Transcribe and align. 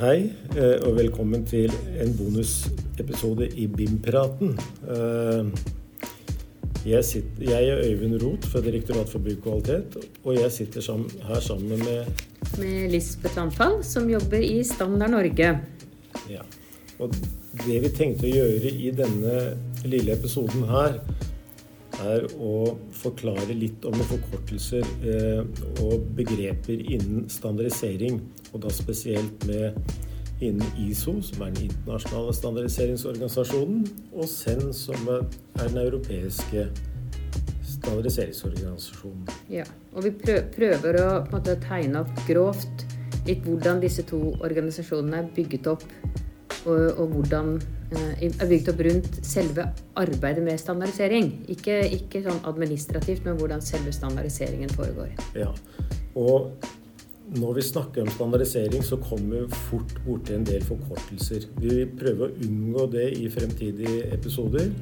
Hei, 0.00 0.30
eh, 0.56 0.78
og 0.88 0.94
velkommen 0.96 1.42
til 1.44 1.68
en 2.00 2.14
bonusepisode 2.16 3.50
i 3.60 3.66
BIM-praten. 3.68 4.54
Eh, 4.94 5.50
jeg, 6.86 7.04
sitter, 7.04 7.42
jeg, 7.44 7.66
er 7.68 7.82
Øyvind 7.84 8.16
Roth 8.22 8.48
fra 8.48 8.62
Direktorat 8.64 9.12
for 9.12 9.20
byggkvalitet, 9.20 9.98
og 10.24 10.38
jeg 10.38 10.52
sitter 10.52 10.80
sammen, 10.80 11.10
her 11.28 11.40
sammen 11.44 11.84
med 11.84 12.08
Med 12.56 12.88
Lisbeth 12.90 13.36
Landfall, 13.36 13.84
som 13.84 14.08
jobber 14.08 14.40
i 14.40 14.62
Standard 14.64 15.10
Norge. 15.10 15.50
Ja. 16.30 16.48
Og 16.98 17.12
det 17.66 17.82
vi 17.84 17.92
tenkte 17.92 18.30
å 18.30 18.32
gjøre 18.32 18.72
i 18.72 18.94
denne 18.96 19.36
lille 19.84 20.16
episoden 20.16 20.64
her, 20.72 20.96
er 22.06 22.26
å 22.40 22.76
forklare 22.96 23.54
litt 23.56 23.84
om 23.88 23.96
forkortelser 24.12 24.86
eh, 25.06 25.40
og 25.84 26.06
begreper 26.18 26.80
innen 26.80 27.26
standardisering. 27.32 28.20
Og 28.52 28.64
da 28.64 28.72
spesielt 28.74 29.46
med 29.48 29.76
innen 30.40 30.66
ISO, 30.80 31.18
som 31.24 31.42
er 31.44 31.52
den 31.54 31.68
internasjonale 31.68 32.34
standardiseringsorganisasjonen, 32.36 33.82
og 34.14 34.28
SEN, 34.28 34.70
som 34.76 35.10
er 35.12 35.26
den 35.60 35.76
europeiske 35.82 36.68
standardiseringsorganisasjonen. 37.74 39.28
Ja, 39.52 39.66
og 39.92 40.08
vi 40.08 40.14
prøver 40.56 41.00
å 41.02 41.10
måte, 41.32 41.58
tegne 41.64 42.04
opp 42.04 42.24
grovt 42.28 42.86
litt 43.28 43.44
hvordan 43.44 43.82
disse 43.82 44.02
to 44.08 44.18
organisasjonene 44.40 45.20
er 45.22 45.28
bygget 45.36 45.68
opp, 45.74 45.84
og, 46.64 46.96
og 46.96 47.14
hvordan 47.14 47.58
er 47.90 48.50
bygd 48.50 48.68
opp 48.72 48.82
rundt 48.86 49.16
selve 49.26 49.64
arbeidet 49.98 50.44
med 50.44 50.60
standardisering. 50.60 51.30
Ikke, 51.52 51.80
ikke, 51.96 52.22
sånn 52.26 52.42
administrativt, 52.48 53.24
men 53.26 53.38
hvordan 53.40 53.64
selve 53.64 53.94
standardiseringen 53.94 54.70
foregår. 54.76 55.14
Ja, 55.38 55.50
og 56.18 56.52
når 57.30 57.52
vi 57.60 57.62
snakker 57.62 58.02
om 58.02 58.10
standardisering, 58.10 58.82
så 58.82 58.96
kommer 58.96 59.44
vi 59.44 59.58
fort 59.68 59.92
borti 60.06 60.34
en 60.34 60.46
del 60.46 60.64
forkortelser. 60.66 61.46
Vi 61.62 61.68
vil 61.68 61.92
prøve 61.98 62.26
å 62.26 62.46
unngå 62.46 62.86
det 62.90 63.06
i 63.20 63.28
fremtidige 63.30 64.08
episoder, 64.14 64.72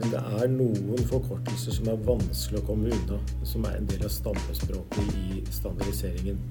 men 0.00 0.10
det 0.10 0.22
er 0.42 0.50
noen 0.50 1.06
forkortelser 1.06 1.76
som 1.78 1.92
er 1.92 2.02
vanskelig 2.08 2.58
å 2.62 2.66
komme 2.66 2.90
unna, 2.90 3.20
som 3.46 3.66
er 3.70 3.78
en 3.78 3.86
del 3.90 4.02
av 4.06 4.10
stammespråket 4.10 5.14
i 5.20 5.42
standardiseringen. 5.54 6.42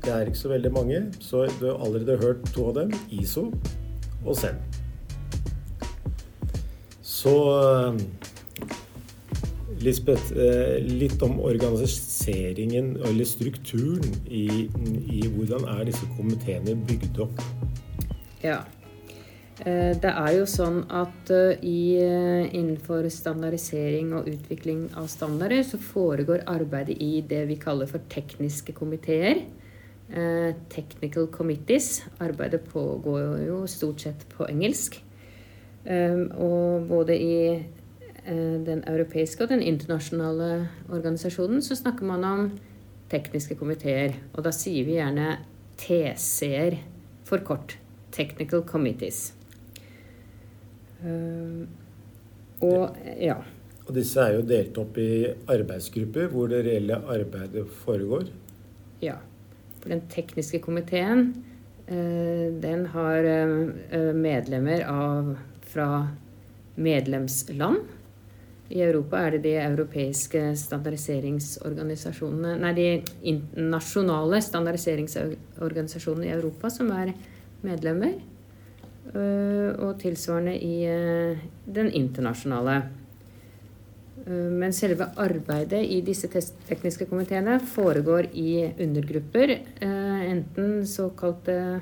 Det 0.00 0.14
er 0.16 0.30
ikke 0.30 0.46
så 0.46 0.54
veldig 0.54 0.72
mange, 0.72 1.02
så 1.20 1.44
du 1.58 1.66
har 1.68 1.82
allerede 1.84 2.16
hørt 2.22 2.46
to 2.54 2.70
av 2.70 2.78
dem, 2.80 2.94
ISO 3.12 3.50
og 4.24 4.32
SEN. 4.32 4.56
Så 7.20 7.32
eh, 7.60 7.94
Lisbeth, 9.80 10.32
eh, 10.32 10.78
litt 10.84 11.20
om 11.22 11.36
organiseringen 11.44 12.94
eller 13.04 13.28
strukturen 13.28 14.14
i, 14.24 14.68
i 15.04 15.24
hvordan 15.28 15.66
er 15.76 15.88
disse 15.90 16.08
komiteene 16.16 16.78
bygd 16.88 17.20
opp? 17.26 17.42
Ja. 18.44 18.62
Eh, 19.60 19.92
det 20.00 20.12
er 20.14 20.30
jo 20.38 20.46
sånn 20.48 20.80
at 20.96 21.32
i, 21.60 22.00
innenfor 22.00 23.10
standardisering 23.12 24.14
og 24.16 24.30
utvikling 24.32 24.86
av 24.96 25.10
standarder 25.12 25.60
så 25.74 25.80
foregår 25.90 26.46
arbeidet 26.48 26.96
i 27.04 27.20
det 27.20 27.42
vi 27.52 27.60
kaller 27.60 27.90
for 27.90 28.06
tekniske 28.12 28.72
komiteer. 28.76 29.44
Technical 30.72 31.28
committees. 31.30 32.00
Arbeidet 32.18 32.64
pågår 32.72 33.44
jo 33.44 33.60
stort 33.70 34.02
sett 34.02 34.24
på 34.32 34.48
engelsk. 34.48 34.96
Ehm, 35.84 36.26
og 36.36 36.88
både 36.90 37.16
i 37.16 37.36
eh, 37.56 38.56
den 38.66 38.82
europeiske 38.88 39.44
og 39.44 39.52
den 39.52 39.62
internasjonale 39.64 40.68
organisasjonen 40.92 41.62
så 41.64 41.78
snakker 41.78 42.04
man 42.08 42.26
om 42.28 42.48
tekniske 43.10 43.56
komiteer. 43.58 44.18
Og 44.34 44.44
da 44.44 44.52
sier 44.54 44.84
vi 44.86 44.98
gjerne 44.98 45.38
TC-er 45.80 46.80
for 47.28 47.44
kort. 47.46 47.78
Technical 48.10 48.64
Committees. 48.66 49.30
Ehm, 51.06 51.68
og 52.60 52.96
ja. 53.16 53.38
Og 53.86 53.94
disse 53.96 54.20
er 54.22 54.36
jo 54.36 54.46
delt 54.46 54.76
opp 54.78 54.98
i 55.00 55.24
arbeidsgrupper 55.50 56.28
hvor 56.30 56.50
det 56.50 56.64
reelle 56.66 56.98
arbeidet 57.10 57.64
foregår? 57.84 58.28
Ja. 59.02 59.16
For 59.80 59.94
den 59.94 60.02
tekniske 60.12 60.60
komiteen, 60.60 61.30
eh, 61.88 62.50
den 62.60 62.84
har 62.92 63.24
eh, 63.24 64.10
medlemmer 64.12 64.84
av 64.84 65.32
fra 65.70 65.88
medlemsland. 66.80 67.78
I 68.70 68.82
Europa 68.84 69.18
er 69.18 69.34
det 69.34 69.42
de 69.48 69.56
europeiske 69.58 70.52
standardiseringsorganisasjonene 70.56 72.54
Nei, 72.60 72.74
de 72.76 73.32
nasjonale 73.58 74.38
standardiseringsorganisasjonene 74.46 76.28
i 76.28 76.34
Europa 76.36 76.70
som 76.70 76.92
er 76.94 77.10
medlemmer. 77.66 78.14
Øh, 79.10 79.74
og 79.82 79.98
tilsvarende 79.98 80.54
i 80.54 80.86
øh, 80.86 81.38
den 81.66 81.88
internasjonale. 81.92 82.76
Øh, 84.26 84.52
men 84.52 84.72
selve 84.72 85.08
arbeidet 85.16 85.82
i 85.82 86.00
disse 86.06 86.28
tekniske 86.68 87.08
komiteene 87.10 87.58
foregår 87.60 88.30
i 88.32 88.70
undergrupper. 88.78 89.56
Enten 90.30 90.86
såkalte 90.86 91.80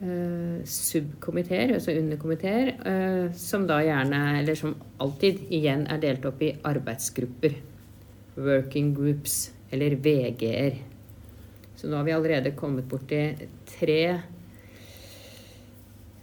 subkomiteer, 0.00 1.74
altså 1.76 1.92
underkomiteer, 1.92 2.72
uh, 2.80 3.34
som 3.36 3.66
da 3.68 3.82
gjerne, 3.84 4.20
eller 4.40 4.56
som 4.56 4.74
alltid 5.02 5.42
igjen 5.52 5.84
er 5.92 6.00
delt 6.00 6.24
opp 6.28 6.40
i 6.44 6.54
arbeidsgrupper. 6.64 7.58
Working 8.40 8.94
groups, 8.96 9.50
eller 9.70 9.98
VG-er. 10.00 10.80
Så 11.76 11.88
nå 11.88 11.96
har 11.96 12.06
vi 12.08 12.14
allerede 12.16 12.54
kommet 12.56 12.88
borti 12.88 13.24
tre 13.68 14.02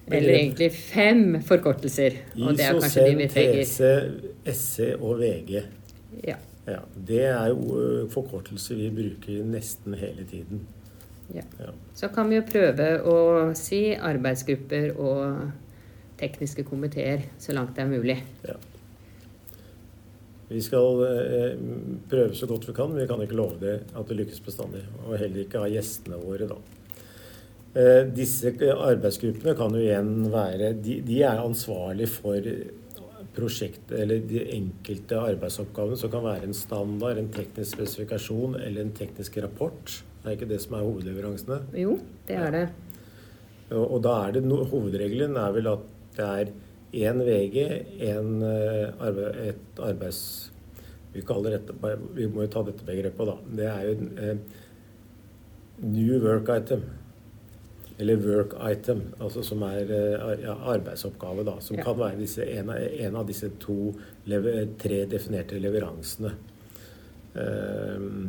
eller 0.07 0.33
egentlig 0.33 0.71
fem 0.71 1.41
forkortelser. 1.43 2.15
Og 2.39 2.55
det 2.57 2.65
er 2.65 2.79
kanskje 2.79 3.05
de 3.09 3.15
vi 3.19 3.27
trenger. 3.31 3.63
TC, 3.63 4.53
SC 4.53 4.91
og 4.95 5.19
VG. 5.19 5.57
Ja. 6.27 6.37
ja. 6.67 6.79
Det 7.09 7.23
er 7.25 7.49
jo 7.51 7.79
eh, 7.81 8.03
forkortelser 8.11 8.79
vi 8.79 8.89
bruker 9.01 9.43
nesten 9.51 9.97
hele 9.99 10.23
tiden. 10.29 10.63
Ja. 11.35 11.43
ja. 11.59 11.73
Så 11.97 12.09
kan 12.13 12.29
vi 12.29 12.39
jo 12.39 12.45
prøve 12.47 12.87
å 13.03 13.17
si 13.57 13.81
arbeidsgrupper 13.95 14.93
og 14.95 15.51
tekniske 16.17 16.65
komiteer 16.67 17.27
så 17.41 17.55
langt 17.55 17.75
det 17.77 17.83
er 17.83 17.91
mulig. 17.91 18.17
Ja. 18.47 18.57
Vi 20.47 20.61
skal 20.63 21.03
eh, 21.03 21.59
prøve 22.07 22.35
så 22.39 22.47
godt 22.47 22.69
vi 22.69 22.75
kan, 22.75 22.93
men 22.93 23.03
vi 23.03 23.09
kan 23.09 23.21
ikke 23.23 23.35
love 23.35 23.59
det 23.59 23.77
at 23.91 24.07
det 24.07 24.19
lykkes 24.21 24.41
bestandig. 24.45 24.85
Og 25.03 25.17
heller 25.19 25.43
ikke 25.43 25.63
ha 25.63 25.69
gjestene 25.71 26.19
våre, 26.21 26.47
da. 26.47 26.59
Eh, 27.77 28.03
disse 28.15 28.53
arbeidsgruppene 28.71 29.53
kan 29.59 29.75
jo 29.75 29.83
igjen 29.83 30.29
være 30.33 30.71
De, 30.79 31.01
de 31.05 31.17
er 31.27 31.43
ansvarlig 31.43 32.07
for 32.09 32.47
prosjekt, 33.37 33.91
eller 33.93 34.23
de 34.25 34.41
enkelte 34.55 35.19
arbeidsoppgavene, 35.19 35.99
som 35.99 36.11
kan 36.13 36.25
være 36.25 36.47
en 36.47 36.57
standard, 36.57 37.19
en 37.19 37.29
teknisk 37.33 37.75
spesifikasjon 37.75 38.57
eller 38.61 38.81
en 38.81 38.95
teknisk 38.97 39.37
rapport. 39.43 39.99
Er 40.23 40.35
ikke 40.35 40.49
det 40.49 40.59
som 40.63 40.77
er 40.77 40.85
hovedleveransene? 40.85 41.61
Jo, 41.77 41.97
det 42.27 42.35
er 42.35 42.53
det. 42.55 42.65
Og, 43.69 43.83
og 43.83 44.03
da 44.03 44.15
er 44.25 44.37
det 44.37 44.43
no, 44.47 44.61
hovedregelen 44.67 45.37
er 45.39 45.55
vel 45.55 45.71
at 45.71 45.87
det 46.17 46.27
er 46.27 46.53
én 47.07 47.23
VG, 47.23 47.57
en, 48.09 48.37
arbe 48.43 49.31
et 49.47 49.81
arbeids... 49.83 50.21
Vi, 51.13 51.23
dette, 51.23 51.73
vi 52.13 52.27
må 52.29 52.43
jo 52.45 52.51
ta 52.53 52.61
dette 52.67 52.85
begrepet, 52.85 53.29
da. 53.29 53.35
Det 53.57 53.67
er 53.71 53.85
jo 53.87 53.93
eh, 54.21 54.63
new 55.81 56.19
work 56.21 56.49
item. 56.53 56.83
Eller 57.97 58.19
work 58.21 58.53
item, 58.61 59.01
altså 59.19 59.41
som 59.41 59.63
er 59.65 59.89
uh, 59.89 60.33
ja, 60.41 60.53
arbeidsoppgave, 60.69 61.43
da. 61.47 61.55
Som 61.59 61.79
ja. 61.79 61.83
kan 61.87 61.97
være 61.97 62.19
disse, 62.19 62.45
en, 62.45 62.69
av, 62.69 62.77
en, 62.77 63.15
av, 63.17 63.25
disse 63.25 63.49
to, 63.61 63.95
tre 64.77 64.99
definerte 65.09 65.57
leveransene. 65.61 66.35
Uh, 67.33 68.27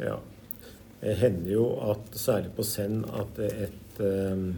ja. 0.00 0.18
Det 1.00 1.16
hender 1.16 1.52
jo 1.54 1.66
at 1.90 2.16
særlig 2.18 2.52
på 2.56 2.64
Send 2.66 3.06
at 3.16 3.38
et 3.40 4.00
ehm, 4.04 4.50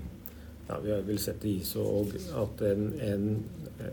ja, 0.69 0.79
Vi 0.83 0.91
har 0.91 1.03
vel 1.07 1.21
ISO 1.51 1.83
òg 2.01 2.15
at 2.43 2.63
en, 2.67 2.89
en, 3.01 3.27
eh, 3.79 3.93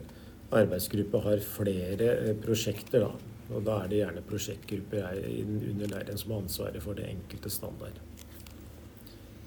arbeidsgruppe 0.52 1.22
har 1.26 1.44
flere 1.46 2.14
eh, 2.30 2.36
prosjekter. 2.42 3.06
da, 3.06 3.12
og 3.54 3.66
Da 3.66 3.84
er 3.84 3.88
det 3.88 4.02
gjerne 4.02 4.26
prosjektgrupper 4.26 5.20
under 5.72 5.88
leiren 5.88 6.18
som 6.18 6.32
har 6.32 6.42
ansvaret 6.42 6.82
for 6.82 6.94
det 6.94 7.10
enkelte 7.10 7.50
standard. 7.50 8.00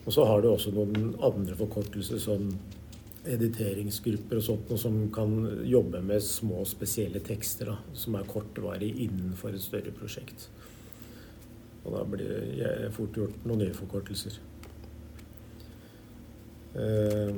Og 0.05 0.13
så 0.13 0.25
har 0.27 0.43
du 0.43 0.51
også 0.51 0.73
noen 0.75 1.15
andre 1.23 1.57
forkortelser 1.59 2.19
som 2.19 2.49
editeringsgrupper 3.23 4.41
og 4.41 4.43
sånt, 4.43 4.73
som 4.79 4.97
kan 5.15 5.37
jobbe 5.67 6.01
med 6.03 6.23
små, 6.27 6.65
spesielle 6.67 7.23
tekster 7.23 7.71
da, 7.71 7.77
som 7.95 8.17
er 8.19 8.27
kortvarige 8.27 9.07
innenfor 9.07 9.55
et 9.55 9.63
større 9.63 9.95
prosjekt. 9.95 10.49
Og 11.83 11.97
da 11.97 12.05
blir 12.07 12.31
det 12.59 12.93
fort 12.95 13.17
gjort 13.17 13.47
noen 13.47 13.65
nye 13.65 13.75
forkortelser. 13.75 14.39
Eh, 16.79 17.35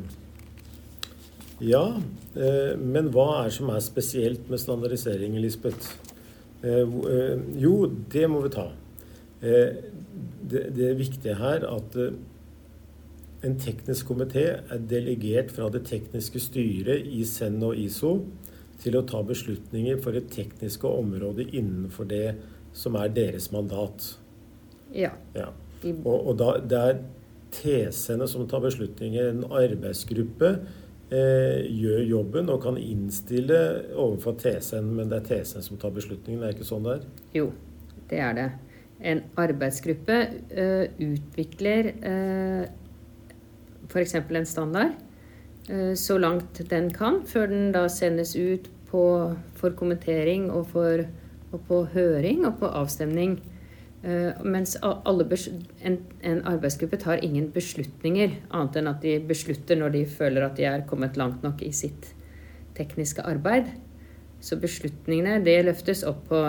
ja, 1.65 1.85
eh, 2.37 2.75
men 2.79 3.11
hva 3.15 3.27
er 3.39 3.49
det 3.49 3.57
som 3.57 3.73
er 3.73 3.83
spesielt 3.83 4.51
med 4.51 4.63
standardisering, 4.63 5.39
Lisbeth? 5.41 5.97
Eh, 6.63 6.95
jo, 7.61 7.75
det 8.13 8.29
må 8.31 8.45
vi 8.45 8.55
ta. 8.55 8.69
Det, 9.45 10.63
det, 10.73 10.95
viktige 10.97 11.35
her 11.37 11.67
at 11.69 11.97
en 13.45 13.57
teknisk 13.61 14.09
komité 14.09 14.45
er 14.57 14.87
delegert 14.89 15.51
fra 15.53 15.67
det 15.69 15.83
tekniske 15.91 16.41
styret 16.41 17.05
i 17.05 17.27
SEN 17.29 17.59
og 17.67 17.77
ISO 17.77 18.15
til 18.81 18.97
å 18.97 19.05
ta 19.05 19.21
beslutninger 19.27 20.01
for 20.01 20.17
det 20.17 20.31
tekniske 20.33 20.89
området 20.89 21.51
innenfor 21.53 22.09
det 22.09 22.39
som 22.73 22.97
er 22.97 23.13
deres 23.13 23.51
mandat. 23.53 24.15
Ja. 24.95 25.13
Ja. 25.37 25.51
Og, 25.85 26.17
og 26.17 26.39
da, 26.41 26.55
det 26.65 26.81
er 26.81 27.03
TC-ene 27.55 28.29
som 28.31 28.49
tar 28.49 28.65
beslutninger. 28.65 29.31
En 29.31 29.45
arbeidsgruppe 29.51 30.51
eh, 31.13 31.65
gjør 31.69 32.05
jobben 32.09 32.51
og 32.53 32.63
kan 32.65 32.79
innstille 32.81 33.61
overfor 33.93 34.39
TC-en, 34.41 34.95
men 34.97 35.13
det 35.13 35.23
er 35.23 35.29
TC-en 35.31 35.67
som 35.67 35.81
tar 35.81 35.95
beslutningen. 35.95 36.43
Det 36.43 36.51
er 36.51 36.57
ikke 36.57 36.71
sånn 36.71 36.87
det 36.87 36.97
er? 36.99 37.09
Jo, 37.37 37.51
det 38.11 38.23
er 38.25 38.39
det. 38.39 38.49
En 39.05 39.21
arbeidsgruppe 39.41 40.21
eh, 40.55 40.87
utvikler 41.03 41.91
uh, 42.07 42.65
f.eks. 43.91 44.15
en 44.15 44.47
standard 44.47 44.95
eh, 45.69 45.95
så 45.95 46.17
langt 46.19 46.63
den 46.71 46.91
kan, 46.95 47.21
før 47.27 47.51
den 47.51 47.73
da 47.75 47.87
sendes 47.93 48.35
ut 48.37 48.71
på, 48.91 49.05
for 49.59 49.77
kommentering 49.77 50.51
og, 50.51 50.71
for, 50.73 51.05
og 51.53 51.67
på 51.69 51.83
høring 51.95 52.47
og 52.47 52.59
på 52.63 52.71
avstemning. 52.71 53.39
Uh, 54.05 54.43
mens 54.45 54.75
en, 54.77 55.97
en, 56.21 56.43
arbeidsgruppe 56.45 56.99
tar 57.01 57.23
ingen 57.25 57.47
beslutninger, 57.55 58.35
annet 58.53 58.77
enn 58.77 58.91
at 58.91 59.01
de 59.01 59.15
beslutter 59.25 59.81
når 59.81 59.95
de 59.95 60.03
føler 60.05 60.45
at 60.45 60.59
de 60.59 60.67
er 60.69 60.85
kommet 60.89 61.17
langt 61.17 61.43
nok 61.47 61.63
i 61.65 61.73
sitt 61.73 62.11
tekniske 62.77 63.25
arbeid. 63.25 63.71
Så 64.45 64.59
beslutningene 64.61 65.39
det 65.47 65.57
løftes 65.65 66.05
opp 66.05 66.27
på 66.29 66.43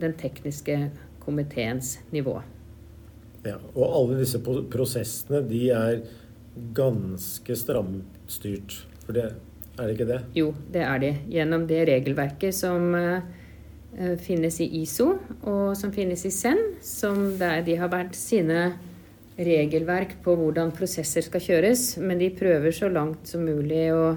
den 0.00 0.16
tekniske 0.16 0.78
komiteens 1.20 1.98
nivå. 2.14 2.38
Ja, 3.44 3.58
og 3.74 3.84
alle 3.84 4.22
disse 4.22 4.40
prosessene 4.40 5.42
de 5.44 5.62
er 5.74 6.00
ganske 6.72 7.56
stramt 7.58 8.20
styrt. 8.30 8.86
For 9.04 9.18
det 9.18 9.28
er 9.76 9.84
det 9.84 9.94
ikke 9.96 10.08
det? 10.08 10.20
Jo, 10.36 10.50
det 10.72 10.82
er 10.86 10.98
de. 11.02 11.12
Gjennom 11.32 11.68
det 11.68 11.84
regelverket 11.88 12.56
som 12.56 12.92
Eh, 12.96 13.20
finnes 14.24 14.56
i 14.64 14.66
ISO, 14.80 15.18
og 15.44 15.74
som 15.76 15.92
finnes 15.92 16.22
i 16.24 16.30
SEN, 16.32 16.60
som 16.80 17.34
der 17.36 17.60
de 17.66 17.76
har 17.76 17.90
vært 17.92 18.16
sine 18.16 18.70
regelverk 19.36 20.18
på 20.24 20.34
hvordan 20.36 20.72
prosesser 20.76 21.24
skal 21.24 21.42
kjøres, 21.44 21.96
men 22.00 22.20
de 22.20 22.30
prøver 22.36 22.74
så 22.74 22.90
langt 22.92 23.28
som 23.28 23.44
mulig 23.46 23.86
å, 23.94 24.14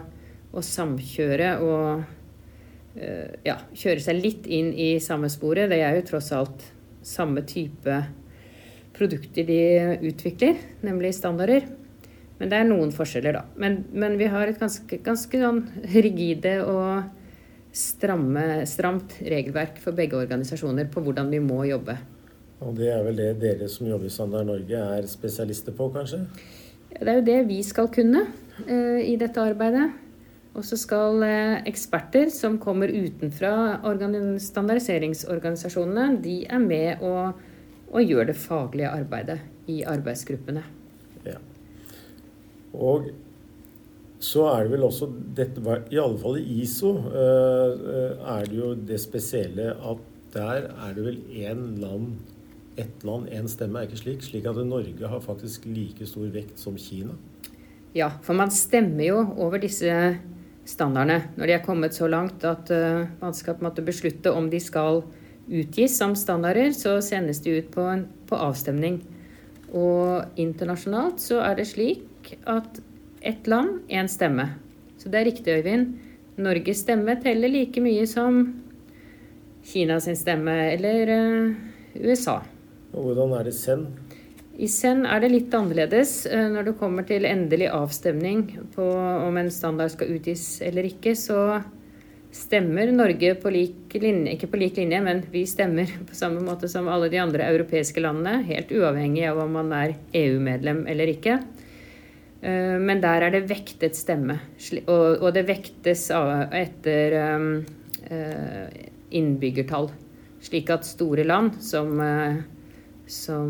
å 0.52 0.64
samkjøre 0.64 1.52
og 1.64 2.04
uh, 2.04 3.32
ja, 3.46 3.58
kjøre 3.72 4.04
seg 4.04 4.20
litt 4.20 4.48
inn 4.48 4.74
i 4.74 4.96
samme 5.04 5.32
sporet. 5.32 5.70
Det 5.72 5.80
er 5.84 5.98
jo 6.00 6.08
tross 6.12 6.32
alt 6.36 6.68
samme 7.06 7.46
type 7.48 8.00
produkter 8.96 9.48
de 9.48 9.62
utvikler, 10.08 10.60
nemlig 10.86 11.16
standarder. 11.18 11.68
Men 12.40 12.52
det 12.52 12.58
er 12.60 12.68
noen 12.68 12.92
forskjeller, 12.96 13.38
da. 13.38 13.44
Men, 13.60 13.84
men 13.96 14.18
vi 14.20 14.28
har 14.32 14.50
et 14.50 14.60
ganske, 14.60 15.00
ganske 15.04 15.40
sånn 15.40 15.62
rigide 15.94 16.58
og 16.68 17.06
stramme, 17.76 18.64
stramt 18.70 19.18
regelverk 19.20 19.80
for 19.84 19.96
begge 19.98 20.18
organisasjoner 20.18 20.88
på 20.92 21.04
hvordan 21.04 21.32
vi 21.34 21.42
må 21.44 21.66
jobbe. 21.68 21.98
Og 22.64 22.78
det 22.78 22.88
er 22.94 23.04
vel 23.04 23.18
det 23.20 23.34
dere 23.42 23.68
som 23.72 23.88
jobber 23.90 24.08
i 24.08 24.14
Standard 24.14 24.48
Norge 24.48 24.80
er 24.98 25.08
spesialister 25.12 25.76
på, 25.76 25.90
kanskje? 25.94 26.24
Det 26.96 27.12
er 27.12 27.20
jo 27.20 27.26
det 27.28 27.40
vi 27.50 27.60
skal 27.68 27.90
kunne 27.92 28.24
uh, 28.64 29.02
i 29.04 29.18
dette 29.20 29.44
arbeidet. 29.44 29.90
Og 30.56 30.64
så 30.64 30.80
skal 30.80 31.20
uh, 31.20 31.58
eksperter 31.68 32.32
som 32.32 32.56
kommer 32.64 32.88
utenfra 32.88 33.82
standardiseringsorganisasjonene, 34.40 36.22
de 36.24 36.38
er 36.48 36.64
med 36.64 37.04
og, 37.04 37.36
og 37.92 38.08
gjør 38.08 38.32
det 38.32 38.38
faglige 38.40 38.94
arbeidet 38.94 39.42
i 39.68 39.82
arbeidsgruppene. 39.84 40.64
Ja. 41.28 41.42
Og 42.72 43.12
så 44.26 44.46
er 44.50 44.66
det 44.66 44.74
vel 44.74 44.86
også 44.88 45.10
dette, 45.38 45.62
I 45.94 46.00
alle 46.02 46.20
fall 46.22 46.40
i 46.40 46.62
ISO 46.64 46.96
eh, 47.12 47.74
eh, 47.96 48.30
er 48.36 48.48
det 48.50 48.58
jo 48.58 48.72
det 48.90 48.98
spesielle 49.04 49.74
at 49.76 50.06
der 50.36 50.70
er 50.72 50.96
det 50.96 51.04
vel 51.06 51.20
én 51.32 51.78
land, 51.80 52.16
ett 52.76 53.04
land, 53.08 53.30
én 53.32 53.48
stemme. 53.48 53.80
Er 53.80 53.88
ikke 53.88 54.02
slik? 54.02 54.24
Slik 54.26 54.48
at 54.50 54.58
Norge 54.68 55.08
har 55.08 55.22
faktisk 55.24 55.68
like 55.70 56.08
stor 56.10 56.28
vekt 56.34 56.60
som 56.60 56.76
Kina. 56.80 57.16
Ja, 57.96 58.10
for 58.26 58.36
man 58.36 58.52
stemmer 58.52 59.06
jo 59.06 59.22
over 59.40 59.62
disse 59.64 59.94
standardene 60.68 61.30
når 61.38 61.48
de 61.48 61.56
er 61.56 61.64
kommet 61.64 61.96
så 61.96 62.10
langt 62.12 62.44
at 62.44 62.68
uh, 62.74 63.06
man 63.22 63.38
skal 63.38 63.56
på 63.56 63.64
en 63.64 63.70
måte 63.70 63.86
beslutte 63.86 64.34
om 64.36 64.50
de 64.52 64.60
skal 64.60 65.06
utgis 65.46 65.96
som 65.96 66.18
standarder, 66.20 66.74
så 66.76 66.98
sendes 67.06 67.40
de 67.46 67.62
ut 67.62 67.72
på, 67.72 67.86
en, 67.88 68.04
på 68.28 68.36
avstemning. 68.36 69.00
Og 69.72 70.36
internasjonalt 70.42 71.24
så 71.24 71.40
er 71.46 71.62
det 71.62 71.70
slik 71.72 72.34
at 72.50 72.82
ett 73.26 73.48
land, 73.48 73.82
én 73.90 74.08
stemme. 74.08 74.50
Så 74.98 75.10
det 75.10 75.20
er 75.20 75.28
riktig, 75.32 75.58
Øyvind. 75.60 75.96
Norges 76.38 76.84
stemme 76.84 77.16
teller 77.24 77.50
like 77.52 77.82
mye 77.82 78.06
som 78.08 78.42
Kina 79.66 80.00
sin 80.04 80.18
stemme 80.20 80.54
eller 80.74 81.10
uh, 81.10 81.54
USA. 81.96 82.42
Og 82.94 83.08
Hvordan 83.08 83.34
er 83.40 83.48
det 83.48 83.56
SEN? 83.58 83.88
I 84.56 84.68
SEN 84.72 85.06
er 85.10 85.24
det 85.24 85.32
litt 85.32 85.56
annerledes. 85.58 86.26
Uh, 86.30 86.48
når 86.54 86.70
det 86.70 86.76
kommer 86.80 87.08
til 87.08 87.26
endelig 87.26 87.72
avstemning 87.74 88.46
på 88.76 88.86
om 88.94 89.40
en 89.42 89.50
standard 89.52 89.96
skal 89.96 90.14
utgis 90.18 90.60
eller 90.62 90.86
ikke, 90.92 91.16
så 91.18 91.64
stemmer 92.36 92.92
Norge 92.92 93.32
på 93.40 93.52
lik 93.54 93.96
linje, 93.96 94.36
ikke 94.36 94.52
på 94.52 94.60
lik 94.60 94.78
linje, 94.78 95.02
men 95.02 95.24
vi 95.32 95.46
stemmer 95.50 95.90
på 96.10 96.18
samme 96.18 96.44
måte 96.46 96.70
som 96.72 96.92
alle 96.92 97.10
de 97.10 97.22
andre 97.24 97.48
europeiske 97.48 98.04
landene, 98.04 98.44
helt 98.50 98.74
uavhengig 98.76 99.26
av 99.32 99.42
om 99.48 99.56
man 99.56 99.72
er 99.76 99.96
EU-medlem 100.14 100.86
eller 100.92 101.16
ikke. 101.16 101.40
Eh, 102.46 102.78
men 102.80 103.02
der 103.02 103.26
er 103.26 103.34
det 103.34 103.48
vektet 103.50 103.98
stemme. 103.98 104.38
Og 104.86 105.30
det 105.34 105.46
vektes 105.48 106.10
etter 106.14 107.16
um, 107.36 107.48
eh, 108.06 108.84
innbyggertall. 109.18 109.90
Slik 110.46 110.70
at 110.74 110.86
store 110.86 111.26
land 111.26 111.58
som, 111.66 111.96
eh, 112.02 112.44
som 113.10 113.50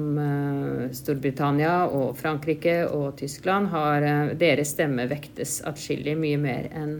Storbritannia 0.95 1.75
og 1.87 2.15
Frankrike 2.19 2.81
og 2.91 3.17
Tyskland 3.19 3.69
har 3.71 4.03
Deres 4.35 4.73
stemme 4.75 5.07
vektes 5.07 5.61
atskillig 5.67 6.15
mye 6.19 6.39
mer 6.39 6.67
enn 6.75 6.97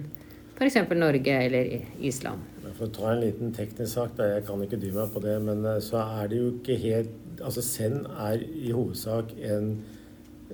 f.eks. 0.56 0.78
Norge 0.96 1.34
eller 1.36 1.74
Island. 2.00 2.44
For 2.78 2.88
å 2.88 2.94
ta 2.96 3.10
en 3.12 3.22
liten 3.22 3.52
teknisk 3.56 3.92
sak, 3.92 4.16
da, 4.16 4.30
jeg 4.38 4.46
kan 4.48 4.64
ikke 4.64 4.80
dy 4.80 4.92
meg 4.96 5.12
på 5.12 5.22
det, 5.24 5.36
men 5.44 5.68
så 5.84 6.00
er 6.20 6.32
det 6.32 6.42
jo 6.42 6.50
ikke 6.58 6.80
helt 6.82 7.22
Altså 7.44 7.60
SEN 7.60 8.06
er 8.16 8.40
i 8.40 8.70
hovedsak 8.72 9.34
en 9.44 9.74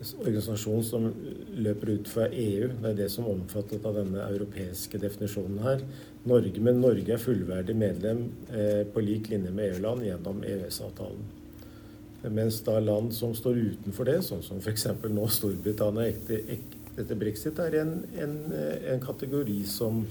organisasjon 0.02 0.84
som 0.84 1.08
løper 1.62 1.94
ut 1.96 2.10
fra 2.10 2.28
EU. 2.28 2.70
Det 2.82 2.90
er 2.92 2.98
det 3.04 3.10
som 3.14 3.26
er 3.26 3.36
omfattet 3.36 3.86
av 3.86 3.98
denne 4.00 4.24
europeiske 4.32 5.00
definisjonen 5.02 5.62
her. 5.66 5.84
Norge, 6.30 6.62
Men 6.62 6.82
Norge 6.82 7.14
er 7.14 7.22
fullverdig 7.22 7.76
medlem 7.76 8.26
eh, 8.50 8.82
på 8.88 9.02
lik 9.02 9.30
linje 9.30 9.52
med 9.52 9.76
EU-land 9.76 10.06
gjennom 10.06 10.44
EØS-avtalen. 10.46 11.30
Mens 12.30 12.60
da 12.62 12.78
land 12.80 13.14
som 13.18 13.34
står 13.34 13.58
utenfor 13.58 14.06
det, 14.06 14.20
sånn 14.26 14.44
som 14.46 14.60
f.eks. 14.62 14.86
nå 15.10 15.26
Storbritannia 15.34 16.12
etter, 16.12 17.16
brexit, 17.18 17.58
er 17.58 17.80
en, 17.82 17.96
en, 18.22 18.36
en 18.94 19.02
kategori 19.02 19.64
som, 19.66 20.04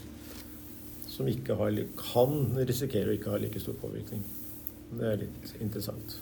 som 1.07 1.31
har, 1.31 1.79
kan 2.01 2.35
risikere 2.59 3.13
å 3.13 3.19
ikke 3.19 3.31
ha 3.31 3.39
like 3.39 3.63
stor 3.63 3.79
påvirkning. 3.79 4.27
Det 4.91 5.07
er 5.07 5.23
litt 5.23 5.55
interessant. 5.61 6.19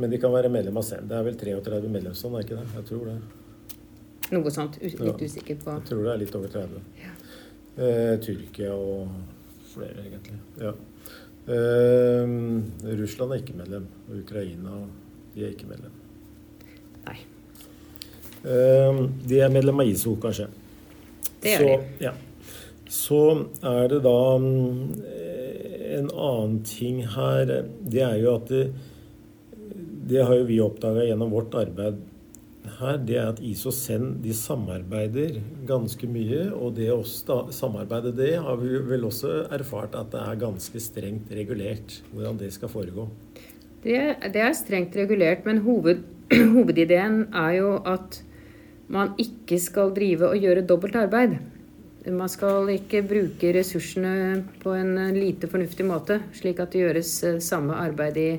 Men 0.00 0.12
de 0.12 0.20
kan 0.20 0.32
være 0.32 0.48
medlem 0.52 0.78
av 0.80 0.86
selv. 0.86 1.08
Det 1.10 1.16
er 1.18 1.26
vel 1.26 1.36
33 1.40 1.92
medlemsland, 1.92 2.36
er 2.36 2.46
ikke 2.46 2.58
det? 2.58 2.68
Jeg 2.78 2.88
tror 2.88 3.10
det. 3.10 3.16
Noe 4.30 4.52
sånt. 4.54 4.78
Litt 4.84 5.00
ja. 5.02 5.16
usikker 5.18 5.58
på. 5.60 5.74
Jeg 5.74 5.88
tror 5.90 6.06
det 6.06 6.12
er 6.12 6.22
litt 6.22 6.38
over 6.38 6.52
30. 6.54 6.86
Ja. 7.02 7.12
Eh, 7.80 8.14
Tyrkia 8.22 8.72
og 8.76 9.10
flere, 9.72 10.06
egentlig. 10.06 10.38
Ja. 10.62 10.72
Eh, 11.50 12.32
Russland 13.00 13.34
er 13.34 13.42
ikke 13.42 13.58
medlem. 13.58 13.90
Og 14.08 14.22
Ukraina 14.22 14.80
de 15.34 15.44
er 15.44 15.52
ikke 15.54 15.68
medlem. 15.70 15.92
Nei. 17.06 17.18
Eh, 18.44 19.04
de 19.28 19.40
er 19.40 19.52
medlem 19.52 19.82
av 19.82 19.90
ISO, 19.90 20.16
kanskje. 20.22 20.48
Det 21.40 21.56
gjør 21.56 21.66
de. 21.66 22.06
Ja. 22.06 22.14
Så 22.90 23.20
er 23.62 23.90
det 23.92 24.00
da 24.06 24.20
eh, 24.38 25.50
en 25.98 26.10
annen 26.10 26.62
ting 26.66 27.04
her. 27.16 27.52
Det 27.80 28.02
er 28.06 28.16
jo 28.22 28.34
at 28.38 28.50
det, 28.50 28.64
det 30.10 30.24
har 30.26 30.40
jo 30.40 30.48
vi 30.48 30.60
oppdaga 30.62 31.06
gjennom 31.06 31.30
vårt 31.32 31.54
arbeid 31.58 32.00
her, 32.80 32.98
det 33.06 33.16
er 33.18 33.28
at 33.32 33.40
IS 33.44 33.64
og 33.68 33.74
SEND 33.74 34.20
de 34.24 34.34
samarbeider 34.36 35.38
ganske 35.68 36.08
mye. 36.10 36.46
Og 36.56 36.74
det 36.78 36.90
å 36.92 37.02
samarbeide 37.04 38.12
det 38.16 38.34
har 38.42 38.58
vi 38.60 38.80
vel 38.90 39.06
også 39.08 39.46
erfart 39.52 39.96
at 39.98 40.12
det 40.14 40.22
er 40.22 40.40
ganske 40.40 40.82
strengt 40.82 41.30
regulert 41.34 42.00
hvordan 42.12 42.40
det 42.40 42.52
skal 42.56 42.72
foregå. 42.72 43.08
Det, 43.84 44.00
det 44.34 44.42
er 44.44 44.56
strengt 44.56 44.96
regulert, 44.98 45.46
men 45.48 45.62
hoved, 45.64 46.04
hovedideen 46.56 47.22
er 47.32 47.54
jo 47.60 47.78
at 47.88 48.20
man 48.90 49.14
ikke 49.22 49.60
skal 49.62 49.94
drive 49.96 50.28
og 50.32 50.44
gjøre 50.44 50.66
dobbelt 50.66 50.98
arbeid. 50.98 51.38
Man 52.10 52.30
skal 52.32 52.68
ikke 52.72 53.02
bruke 53.04 53.52
ressursene 53.54 54.42
på 54.62 54.72
en 54.72 54.96
lite 55.14 55.48
fornuftig 55.52 55.84
måte, 55.86 56.16
slik 56.36 56.60
at 56.62 56.72
det 56.72 56.80
gjøres 56.86 57.12
eh, 57.28 57.42
samme 57.44 57.76
arbeid 57.76 58.16
i 58.20 58.30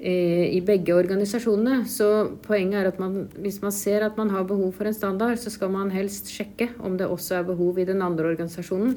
i 0.00 0.60
begge 0.64 0.94
organisasjonene. 0.96 1.82
Så 1.84 2.06
poenget 2.46 2.80
er 2.80 2.88
at 2.88 3.00
man, 3.02 3.26
hvis 3.36 3.60
man 3.60 3.72
ser 3.74 4.06
at 4.06 4.16
man 4.16 4.30
har 4.32 4.46
behov 4.48 4.72
for 4.72 4.88
en 4.88 4.96
standard, 4.96 5.36
så 5.36 5.52
skal 5.52 5.72
man 5.74 5.92
helst 5.92 6.30
sjekke 6.32 6.70
om 6.80 6.96
det 6.96 7.08
også 7.10 7.40
er 7.40 7.48
behov 7.50 7.78
i 7.78 7.84
den 7.88 8.00
andre 8.02 8.30
organisasjonen. 8.32 8.96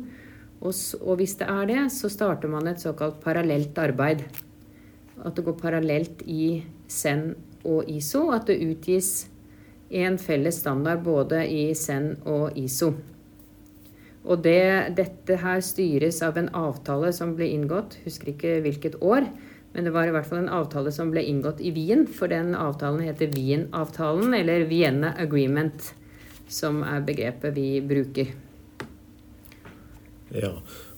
Og, 0.63 0.73
og 1.03 1.19
hvis 1.19 1.35
det 1.41 1.49
er 1.51 1.67
det, 1.67 1.81
så 1.91 2.07
starter 2.09 2.47
man 2.47 2.67
et 2.71 2.79
såkalt 2.79 3.19
parallelt 3.23 3.77
arbeid. 3.77 4.23
At 5.23 5.35
det 5.35 5.43
går 5.43 5.59
parallelt 5.59 6.23
i 6.23 6.63
SEN 6.87 7.33
og 7.67 7.89
ISO. 7.91 8.29
At 8.31 8.47
det 8.47 8.61
utgis 8.63 9.27
en 9.93 10.17
felles 10.17 10.61
standard 10.63 11.03
både 11.03 11.43
i 11.51 11.73
SEN 11.75 12.15
og 12.23 12.55
ISO. 12.57 12.93
Og 14.23 14.39
det, 14.39 14.95
dette 14.95 15.35
her 15.41 15.59
styres 15.59 16.21
av 16.23 16.39
en 16.39 16.47
avtale 16.55 17.11
som 17.11 17.35
ble 17.35 17.49
inngått, 17.51 17.97
husker 18.05 18.31
ikke 18.31 18.61
hvilket 18.63 19.01
år, 19.03 19.27
men 19.73 19.87
det 19.87 19.93
var 19.93 20.07
i 20.07 20.13
hvert 20.13 20.29
fall 20.29 20.43
en 20.43 20.53
avtale 20.53 20.93
som 20.93 21.09
ble 21.13 21.23
inngått 21.25 21.61
i 21.61 21.71
Wien, 21.73 22.05
for 22.05 22.29
den 22.29 22.53
avtalen 22.53 23.01
heter 23.01 23.31
Wien-avtalen, 23.33 24.33
eller 24.37 24.67
Vienna 24.69 25.15
Agreement, 25.19 25.93
som 26.47 26.83
er 26.85 27.01
begrepet 27.05 27.55
vi 27.57 27.67
bruker. 27.81 28.33
Ja, 30.33 30.53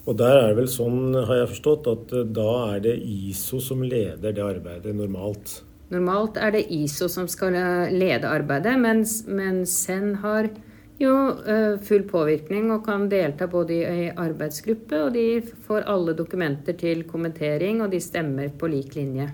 og 0.06 0.20
der 0.20 0.38
er 0.38 0.50
det 0.52 0.60
vel 0.60 0.70
sånn, 0.72 1.16
har 1.16 1.42
jeg 1.42 1.54
forstått, 1.56 1.88
at 1.92 2.14
eh, 2.16 2.28
da 2.36 2.52
er 2.76 2.84
det 2.84 2.98
ISO 3.00 3.62
som 3.64 3.82
leder 3.84 4.36
det 4.36 4.44
arbeidet 4.44 4.94
normalt? 4.96 5.62
Normalt 5.94 6.38
er 6.42 6.54
det 6.56 6.68
ISO 6.74 7.08
som 7.12 7.30
skal 7.32 7.56
eh, 7.58 7.96
lede 7.96 8.30
arbeidet, 8.30 8.76
mens, 8.82 9.22
mens 9.28 9.74
SEN 9.86 10.18
har 10.24 10.52
jo, 11.00 11.14
eh, 11.44 11.78
full 11.84 12.04
påvirkning 12.08 12.70
og 12.72 12.86
kan 12.86 13.10
delta 13.12 13.48
både 13.52 13.80
i 13.84 14.12
arbeidsgruppe, 14.12 15.02
og 15.04 15.14
de 15.14 15.42
får 15.68 15.88
alle 15.92 16.14
dokumenter 16.16 16.78
til 16.80 17.04
kommentering, 17.04 17.82
og 17.82 17.92
de 17.92 18.00
stemmer 18.00 18.50
på 18.50 18.70
lik 18.72 18.96
linje. 18.96 19.28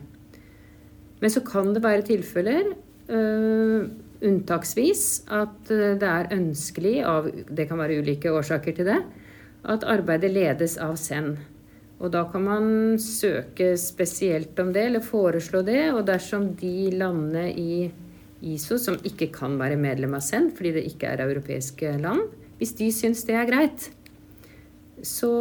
Men 1.21 1.29
så 1.29 1.43
kan 1.45 1.73
det 1.73 1.83
være 1.83 2.01
tilfeller, 2.07 2.73
uh, 3.11 3.85
unntaksvis, 4.21 5.23
at 5.29 5.71
eh, 5.73 5.95
det 6.01 6.09
er 6.09 6.33
ønskelig 6.33 6.95
av 7.05 7.29
Det 7.29 7.67
kan 7.69 7.77
være 7.81 8.01
ulike 8.01 8.33
årsaker 8.33 8.75
til 8.77 8.89
det. 8.89 8.99
At 9.65 9.85
arbeidet 9.85 10.31
ledes 10.33 10.77
av 10.81 10.95
SEN. 10.97 11.35
Og 12.01 12.09
da 12.13 12.23
kan 12.31 12.45
man 12.45 12.97
søke 12.97 13.75
spesielt 13.77 14.57
om 14.59 14.71
det, 14.73 14.87
eller 14.89 15.05
foreslå 15.05 15.61
det. 15.65 15.91
Og 15.93 16.05
dersom 16.07 16.55
de 16.57 16.89
lander 16.97 17.49
i 17.53 17.91
ISO, 18.41 18.77
som 18.81 18.99
ikke 19.07 19.29
kan 19.33 19.57
være 19.61 19.79
medlem 19.79 20.17
av 20.17 20.25
SEN 20.25 20.51
fordi 20.57 20.75
det 20.77 20.85
ikke 20.89 21.09
er 21.11 21.25
europeiske 21.27 21.95
land, 22.01 22.29
hvis 22.61 22.75
de 22.77 22.91
syns 22.93 23.23
det 23.25 23.37
er 23.37 23.49
greit, 23.49 23.89
så, 25.01 25.31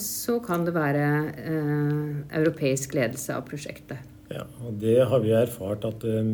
så 0.00 0.40
kan 0.42 0.64
det 0.66 0.74
være 0.74 1.06
eh, 1.38 2.10
europeisk 2.40 2.96
ledelse 2.98 3.34
av 3.36 3.44
prosjektet. 3.46 4.10
Ja, 4.32 4.42
og 4.64 4.78
Det 4.80 4.96
har 5.06 5.20
vi 5.22 5.34
erfart 5.36 5.84
at 5.86 6.04
eh, 6.08 6.30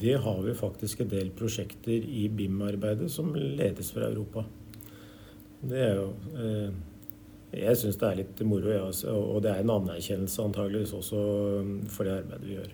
det 0.00 0.18
har 0.22 0.42
vi 0.44 0.54
faktisk 0.54 1.02
en 1.02 1.10
del 1.10 1.32
prosjekter 1.34 1.94
i 1.94 2.28
BIM-arbeidet 2.28 3.10
som 3.10 3.32
ledes 3.34 3.90
fra 3.94 4.10
Europa. 4.10 4.44
Det 5.64 5.80
er 5.80 5.94
jo 5.96 6.08
eh, 6.38 6.74
Jeg 7.54 7.78
syns 7.78 7.98
det 7.98 8.08
er 8.08 8.18
litt 8.18 8.40
moro, 8.46 8.70
ja, 8.70 8.86
og 9.14 9.42
det 9.42 9.52
er 9.52 9.62
en 9.62 9.76
anerkjennelse 9.78 10.42
antageligvis 10.42 10.94
også 11.00 11.26
eh, 11.60 11.76
for 11.90 12.06
det 12.06 12.18
arbeidet 12.20 12.48
vi 12.48 12.58
gjør. 12.58 12.72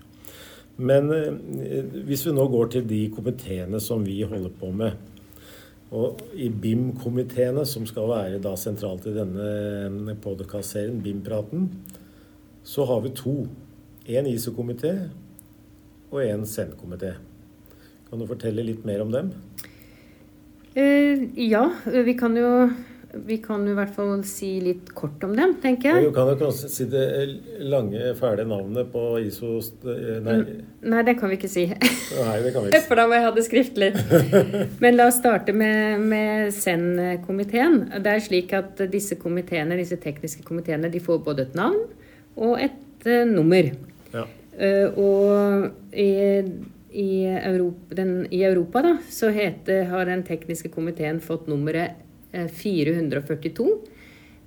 Men 0.80 1.10
eh, 1.12 1.96
hvis 2.08 2.24
vi 2.26 2.34
nå 2.34 2.46
går 2.48 2.74
til 2.74 2.86
de 2.88 3.04
komiteene 3.12 3.80
som 3.82 4.04
vi 4.06 4.20
holder 4.24 4.52
på 4.60 4.72
med, 4.72 4.96
og 5.90 6.20
i 6.38 6.46
BIM-komiteene, 6.48 7.64
som 7.66 7.86
skal 7.88 8.06
være 8.12 8.42
da 8.42 8.52
sentralt 8.58 9.08
i 9.10 9.14
denne 9.16 9.48
eh, 9.86 10.20
podkast-serien, 10.22 11.02
BIM-praten, 11.04 11.68
så 12.64 12.86
har 12.88 13.02
vi 13.04 13.16
to. 13.16 13.34
En 14.10 14.26
ISO-komité 14.26 14.94
og 16.10 16.22
en 16.24 16.46
SEN-komité. 16.48 17.12
Kan 18.08 18.18
du 18.18 18.26
fortelle 18.26 18.64
litt 18.66 18.86
mer 18.88 19.04
om 19.04 19.12
dem? 19.12 19.28
Uh, 20.74 21.28
ja, 21.38 21.62
vi 22.06 22.14
kan 22.18 22.34
jo 22.38 22.48
vi 23.12 23.36
kan 23.42 23.64
jo 23.66 23.72
i 23.72 23.76
hvert 23.78 23.92
fall 23.94 24.12
si 24.28 24.48
litt 24.62 24.92
kort 24.94 25.22
om 25.26 25.32
dem, 25.34 25.56
tenker 25.62 25.90
jeg. 25.90 26.08
Du 26.10 26.14
kan 26.14 26.28
jo 26.30 26.36
kanskje 26.38 26.68
si 26.70 26.86
det 26.90 27.04
lange, 27.66 28.12
fæle 28.18 28.44
navnet 28.46 28.90
på 28.92 29.02
ISO 29.24 29.58
Nei, 30.22 30.36
nei 30.86 31.02
det 31.06 31.16
kan 31.18 31.32
vi 31.32 31.38
ikke 31.40 31.50
si. 31.50 31.64
Nei, 31.66 32.36
det 32.44 32.52
kan 32.54 32.64
vi 32.64 32.70
ikke. 32.70 32.82
For 32.88 33.00
da 33.00 33.06
må 33.10 33.16
jeg 33.18 33.26
ha 33.26 33.32
det 33.34 33.46
skriftlig. 33.48 33.90
Men 34.82 34.98
la 34.98 35.08
oss 35.10 35.18
starte 35.18 35.54
med, 35.56 36.04
med 36.12 36.52
SEN-komiteen. 36.54 37.80
Det 37.98 38.12
er 38.14 38.22
slik 38.24 38.54
at 38.56 38.82
disse 38.92 39.18
komiteene, 39.20 39.78
disse 39.80 39.98
tekniske 40.00 40.46
komiteene 40.46 40.90
de 40.92 41.00
får 41.02 41.22
både 41.26 41.48
et 41.48 41.56
navn 41.58 41.80
og 42.38 42.60
et 42.62 43.08
uh, 43.08 43.24
nummer. 43.26 43.72
Ja. 44.14 44.26
Uh, 44.60 45.00
og 45.00 45.96
i, 45.96 46.12
i, 46.94 47.10
Europa, 47.26 47.98
den, 47.98 48.14
i 48.30 48.44
Europa 48.46 48.84
da, 48.86 48.94
så 49.10 49.32
heter, 49.34 49.88
har 49.90 50.06
den 50.06 50.22
tekniske 50.28 50.70
komiteen 50.70 51.18
fått 51.24 51.50
nummeret 51.50 52.06
442. 52.32 53.66
Eh, 53.70 53.96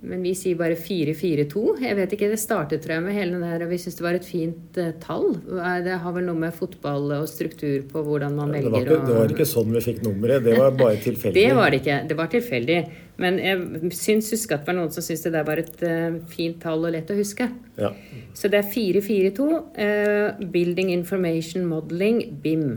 Men 0.04 0.20
vi 0.20 0.34
sier 0.36 0.58
bare 0.60 0.76
442. 0.76 1.78
Jeg 1.80 1.96
vet 1.96 2.14
ikke, 2.14 2.28
Det 2.34 2.40
startet 2.40 2.82
tror 2.84 2.98
jeg 2.98 3.04
med 3.06 3.16
hele 3.16 3.38
den 3.38 3.46
der, 3.46 3.66
vi 3.70 3.78
syns 3.80 3.96
det 3.96 4.04
var 4.04 4.18
et 4.18 4.26
fint 4.28 4.78
uh, 4.78 4.92
tall. 5.00 5.38
Det 5.86 5.96
har 6.04 6.12
vel 6.12 6.26
noe 6.28 6.36
med 6.36 6.52
fotball 6.54 7.14
og 7.22 7.30
struktur 7.32 7.86
på 7.88 8.04
hvordan 8.04 8.36
man 8.36 8.52
velger 8.52 8.68
det 8.68 8.74
var, 8.74 8.84
ikke, 8.84 9.08
det 9.08 9.16
var 9.16 9.32
ikke 9.38 9.48
sånn 9.48 9.72
vi 9.72 9.86
fikk 9.86 10.04
nummeret, 10.04 10.44
det 10.44 10.58
var 10.60 10.76
bare 10.76 11.00
tilfeldig. 11.08 11.40
det 11.40 11.56
var 11.56 11.72
det 11.72 11.80
ikke. 11.80 11.98
Det 12.10 12.20
var 12.20 12.28
tilfeldig. 12.36 12.80
Men 13.24 13.40
jeg 13.40 13.94
syns 13.96 14.32
huske 14.36 14.58
at 14.58 14.66
det 14.66 14.74
var 14.74 14.80
noen 14.82 14.92
som 14.92 15.06
syntes 15.06 15.24
det 15.24 15.36
der 15.38 15.48
var 15.48 15.64
et 15.64 15.84
uh, 15.88 16.20
fint 16.36 16.60
tall 16.60 16.84
og 16.84 16.92
lett 16.98 17.12
å 17.14 17.16
huske. 17.16 17.48
Ja. 17.80 17.96
Så 18.36 18.52
det 18.52 18.60
er 18.60 18.72
442. 18.76 19.52
Uh, 19.80 20.48
Building 20.52 20.92
Information 20.92 21.64
Modeling, 21.70 22.26
BIM, 22.44 22.74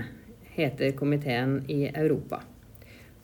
heter 0.55 0.95
komiteen 0.95 1.65
i 1.67 1.89
Europa. 1.91 2.45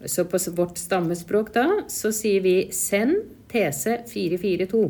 Så 0.06 0.24
på 0.24 0.38
vårt 0.56 0.78
stammespråk 0.78 1.52
da, 1.54 1.66
så 1.88 2.10
sier 2.14 2.42
vi 2.42 2.56
send 2.74 3.22
TC 3.52 4.02
442. 4.10 4.82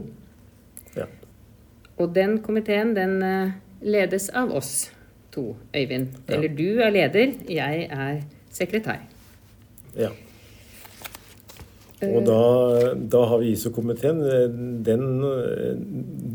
Ja. 0.97 1.07
Og 2.00 2.14
den 2.16 2.38
komiteen, 2.45 2.95
den 2.97 3.19
eh, 3.23 3.54
ledes 3.85 4.31
av 4.31 4.54
oss 4.57 4.90
to, 5.33 5.52
Øyvind. 5.76 6.14
Ja. 6.26 6.37
Eller 6.37 6.57
du 6.57 6.81
er 6.81 6.92
leder, 6.95 7.35
jeg 7.49 7.88
er 7.90 8.23
sekretær. 8.52 9.02
Ja. 9.99 10.12
Og 12.02 12.25
da, 12.26 12.38
da 12.97 13.25
har 13.31 13.42
vi 13.42 13.52
ISO-komiteen. 13.52 14.23
Den 14.83 15.04
eh, 15.28 15.76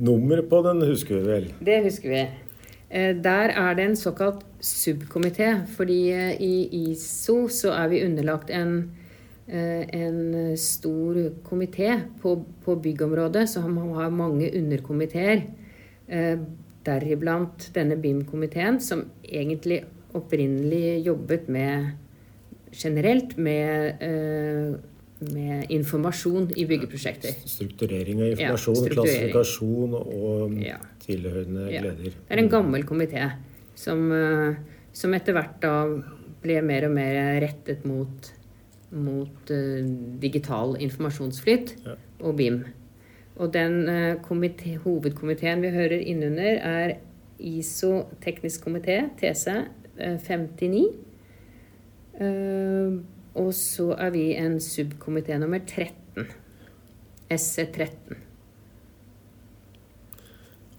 Nummeret 0.07 0.48
på 0.50 0.62
den 0.63 0.86
husker 0.88 1.17
vi 1.17 1.31
vel? 1.31 1.50
Det 1.65 1.81
husker 1.84 2.13
vi. 2.13 2.22
Eh, 2.89 3.15
der 3.24 3.51
er 3.51 3.74
det 3.75 3.86
en 3.86 3.96
såkalt 3.96 4.46
subkomité, 4.63 5.65
fordi 5.75 6.12
eh, 6.12 6.41
i 6.41 6.70
ISO 6.91 7.48
så 7.51 7.74
er 7.75 7.88
vi 7.91 8.06
underlagt 8.06 8.50
en, 8.50 8.91
eh, 9.48 9.84
en 9.94 10.58
stor 10.58 11.20
komité 11.44 12.00
på, 12.22 12.46
på, 12.63 12.75
byggområdet, 12.75 13.50
så 13.50 13.67
man 13.67 13.94
har 13.94 14.10
mange 14.10 14.51
underkomiteer. 14.56 15.41
Deriblant 16.88 17.65
denne 17.75 17.98
BIM-komiteen, 18.00 18.79
som 18.79 19.10
egentlig 19.27 19.82
opprinnelig 20.15 21.03
jobbet 21.03 21.50
med 21.50 21.89
generelt 22.72 23.38
med, 23.38 24.79
med 25.20 25.72
informasjon 25.74 26.52
i 26.56 26.68
byggeprosjekter. 26.70 27.34
Strukturering 27.50 28.22
av 28.22 28.36
informasjon, 28.36 28.84
ja, 28.84 28.94
klassifikasjon 28.94 29.98
og 29.98 30.62
ja 30.62 30.78
tilhørende 31.08 31.68
ja. 31.72 31.82
gleder. 31.84 32.16
Det 32.16 32.36
er 32.36 32.42
en 32.42 32.52
gammel 32.52 32.86
komité 32.88 33.24
som, 33.78 34.08
eh, 34.12 34.58
som, 34.96 35.14
etter 35.16 35.38
hvert 35.38 35.60
da 35.64 35.76
ble 36.44 36.60
mer 36.66 36.88
og 36.88 36.96
mer 36.98 37.42
rettet 37.44 37.86
mot, 37.88 38.32
mot 38.94 39.52
uh, 39.52 39.88
digital 40.22 40.76
informasjonsflyt 40.86 41.74
og 42.22 42.38
BIM. 42.38 42.62
Og 43.42 43.52
den 43.54 43.82
uh, 43.90 44.14
komité, 44.24 44.78
hovedkomiteen 44.84 45.66
vi 45.66 45.74
hører 45.74 45.98
innunder, 45.98 46.62
er 46.62 46.96
ISO 47.38 48.06
teknisk 48.24 48.68
komité, 48.70 49.02
TC 49.20 49.58
uh, 49.58 50.18
59. 50.22 50.86
og 53.38 53.53
så 53.56 53.91
er 53.98 54.13
vi 54.15 54.29
en 54.36 54.58
subkomité 54.63 55.38
nummer 55.39 55.60
13. 55.60 56.27
SC13. 57.29 58.17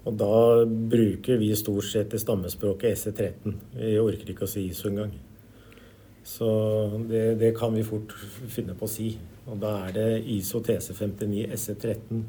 Og 0.09 0.17
da 0.17 0.65
bruker 0.65 1.37
vi 1.41 1.51
stort 1.59 1.85
sett 1.91 2.13
det 2.15 2.21
stammespråket 2.23 2.97
SE13. 2.97 3.57
Vi 3.77 3.97
orker 4.01 4.33
ikke 4.33 4.47
å 4.47 4.51
si 4.51 4.65
ISO 4.71 4.89
engang. 4.89 5.13
Så 6.29 6.49
det, 7.09 7.39
det, 7.41 7.53
kan 7.57 7.75
vi 7.77 7.85
fort 7.85 8.15
finne 8.53 8.77
på 8.77 8.89
å 8.89 8.93
si. 8.93 9.11
Og 9.49 9.61
da 9.61 9.75
er 9.87 9.95
det 9.97 10.09
ISO 10.33 10.63
TC59 10.65 11.53
SE13 11.57 12.25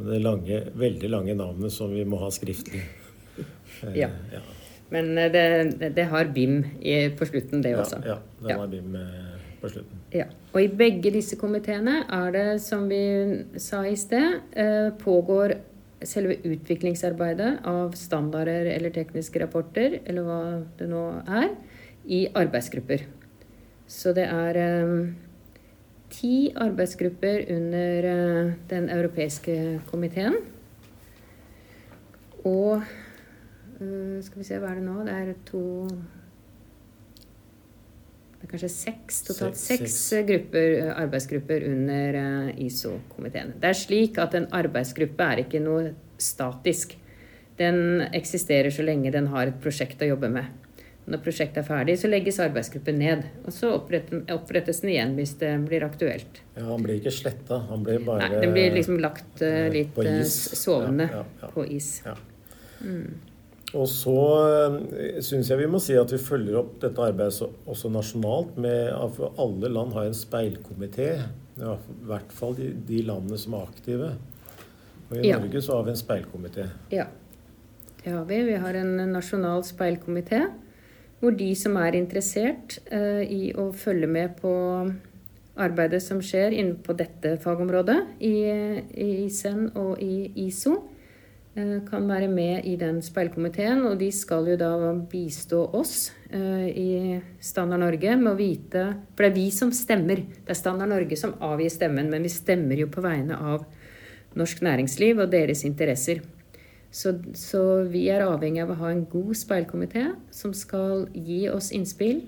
med 0.00 0.08
det 0.14 0.22
lange, 0.22 0.62
veldig 0.78 1.10
lange 1.10 1.36
navnet 1.38 1.74
som 1.74 1.92
vi 1.94 2.06
må 2.06 2.22
ha 2.22 2.32
skriftlig. 2.34 2.86
Ja. 3.96 4.10
Eh, 4.10 4.32
ja. 4.34 4.40
Men 4.92 5.06
eh, 5.16 5.30
det, 5.32 5.92
det, 5.96 6.04
har 6.10 6.28
BIM 6.34 6.58
på 7.16 7.28
slutten, 7.30 7.62
det 7.64 7.70
også. 7.78 8.02
Ja, 8.04 8.18
ja 8.42 8.48
den 8.48 8.58
har 8.60 8.66
BIM 8.68 8.96
eh, 8.98 9.29
på 9.60 9.70
slutten. 9.72 10.04
Ja. 10.14 10.26
Og 10.52 10.62
i 10.64 10.70
begge 10.72 11.12
disse 11.14 11.36
komiteene 11.40 12.02
er 12.08 12.30
det, 12.34 12.46
som 12.64 12.88
vi 12.90 13.02
sa 13.60 13.84
i 13.86 13.96
sted, 13.98 14.40
pågår 15.02 15.58
selve 16.06 16.36
utviklingsarbeidet 16.44 17.60
av 17.68 17.92
standarder 17.98 18.68
eller 18.72 18.92
tekniske 18.94 19.40
rapporter, 19.42 19.98
eller 20.04 20.24
hva 20.24 20.42
det 20.78 20.88
nå 20.88 21.02
er, 21.28 21.50
i 22.08 22.22
arbeidsgrupper. 22.36 23.04
Så 23.90 24.14
det 24.16 24.24
er 24.30 24.56
eh, 24.60 24.94
ti 26.14 26.52
arbeidsgrupper 26.56 27.44
under 27.52 28.08
eh, 28.12 28.52
Den 28.70 28.88
europeiske 28.90 29.80
komiteen. 29.90 30.38
Og 32.44 32.80
eh, 32.80 34.16
skal 34.24 34.40
vi 34.40 34.48
se, 34.48 34.58
hva 34.62 34.72
er 34.72 34.80
det 34.80 34.86
nå? 34.86 34.96
Det 35.04 35.18
er 35.18 35.34
to 35.50 35.64
det 38.40 38.46
er 38.48 38.52
kanskje 38.54 38.70
seks, 38.72 39.18
totalt 39.28 39.56
Seks- 39.60 39.92
seks, 40.08 40.24
grupper, 40.26 40.94
arbeidsgrupper 40.96 41.66
under 41.68 42.16
ISO-komiteen. 42.56 43.52
Det 43.60 43.68
er 43.68 43.76
slik 43.76 44.16
at 44.18 44.34
en 44.38 44.46
arbeidsgruppe 44.56 45.26
er 45.34 45.42
ikke 45.44 45.60
noe 45.60 45.90
statisk. 46.20 46.96
Den 47.60 48.00
eksisterer 48.16 48.72
så 48.72 48.82
lenge 48.86 49.12
den 49.12 49.28
har 49.34 49.50
et 49.52 49.60
prosjekt 49.60 50.00
å 50.00 50.08
jobbe 50.08 50.30
med. 50.32 50.48
Når 51.10 51.20
prosjektet 51.24 51.62
er 51.64 51.66
ferdig, 51.66 51.96
så 51.98 52.08
legges 52.08 52.38
arbeidsgruppen 52.40 52.98
ned. 53.00 53.24
Og 53.44 53.52
så 53.52 53.72
opprettes, 53.74 54.80
den 54.80 54.90
igjen 54.94 55.14
hvis 55.18 55.34
det 55.40 55.52
blir 55.66 55.84
aktuelt. 55.84 56.40
Ja, 56.56 56.64
han 56.70 56.84
blir 56.84 56.96
ikke 57.00 57.12
sletta, 57.12 57.58
han 57.68 57.82
blir 57.84 58.00
bare 58.06 58.28
Nei, 58.28 58.40
den 58.44 58.52
blir 58.56 58.72
liksom 58.76 59.00
lagt 59.02 59.42
uh, 59.42 59.66
litt 59.68 59.90
litt 59.90 59.94
på 59.96 60.04
is. 60.06 60.36
sovende 60.60 61.08
Ja, 61.10 61.24
ja, 61.24 61.42
ja. 61.42 61.50
på 61.56 61.64
is. 61.66 61.88
Ja. 62.06 62.14
Mm. 62.80 63.18
Og 63.74 63.86
så 63.86 64.14
øh, 64.50 65.20
syns 65.22 65.50
jeg 65.50 65.60
vi 65.60 65.68
må 65.70 65.78
si 65.82 65.94
at 65.98 66.10
vi 66.10 66.18
følger 66.18 66.58
opp 66.58 66.72
dette 66.82 67.02
arbeidet 67.04 67.44
også 67.70 67.90
nasjonalt. 67.92 68.56
med 68.58 68.90
for 69.14 69.34
Alle 69.38 69.70
land 69.70 69.92
har 69.94 70.08
en 70.10 70.16
speilkomité. 70.16 71.10
Ja, 71.60 71.76
I 71.76 72.06
hvert 72.08 72.32
fall 72.34 72.56
de, 72.56 72.72
de 72.88 73.02
landene 73.06 73.38
som 73.38 73.54
er 73.54 73.68
aktive. 73.68 74.10
Og 75.10 75.16
i 75.18 75.28
Ja. 75.28 75.38
Norge 75.38 75.62
så 75.62 75.76
har 75.76 75.84
vi 75.86 75.90
en 75.90 76.00
speilkomité. 76.00 76.66
Ja, 76.90 77.06
det 78.04 78.12
har 78.12 78.24
vi. 78.24 78.42
Vi 78.42 78.58
har 78.58 78.74
en 78.74 78.96
nasjonal 79.12 79.62
speilkomité 79.66 80.46
hvor 81.20 81.34
de 81.36 81.50
som 81.54 81.74
er 81.76 81.92
interessert 81.98 82.78
eh, 82.90 83.20
i 83.28 83.52
å 83.52 83.66
følge 83.76 84.06
med 84.08 84.38
på 84.40 84.50
arbeidet 85.60 86.00
som 86.02 86.22
skjer 86.24 86.54
innenfor 86.56 86.96
dette 86.96 87.34
fagområdet 87.42 87.98
i, 88.24 88.32
i 88.96 89.08
ISEN 89.26 89.66
og 89.76 90.00
i 90.00 90.30
ISO, 90.46 90.78
eh, 90.78 90.89
kan 91.54 92.06
være 92.06 92.28
med 92.30 92.64
i 92.64 92.76
den 92.78 93.00
speilkomiteen. 93.02 93.82
Og 93.88 93.98
de 93.98 94.10
skal 94.14 94.46
jo 94.52 94.56
da 94.60 94.70
bistå 95.10 95.64
oss 95.76 96.12
eh, 96.30 96.68
i 96.70 96.90
Standard 97.42 97.82
Norge 97.82 98.16
med 98.16 98.32
å 98.32 98.38
vite 98.38 98.84
For 99.14 99.24
det 99.24 99.30
er 99.32 99.38
vi 99.38 99.46
som 99.54 99.72
stemmer. 99.74 100.22
Det 100.46 100.54
er 100.54 100.58
Standard 100.58 100.92
Norge 100.92 101.18
som 101.18 101.34
avgir 101.42 101.72
stemmen, 101.74 102.10
men 102.12 102.22
vi 102.26 102.32
stemmer 102.32 102.78
jo 102.78 102.90
på 102.92 103.02
vegne 103.04 103.38
av 103.38 103.66
norsk 104.38 104.62
næringsliv 104.62 105.18
og 105.18 105.32
deres 105.32 105.64
interesser. 105.66 106.22
Så, 106.90 107.14
så 107.38 107.82
vi 107.90 108.08
er 108.10 108.24
avhengig 108.26 108.62
av 108.64 108.72
å 108.72 108.80
ha 108.80 108.90
en 108.90 109.04
god 109.10 109.34
speilkomité 109.38 110.08
som 110.34 110.54
skal 110.54 111.06
gi 111.14 111.44
oss 111.50 111.70
innspill 111.74 112.24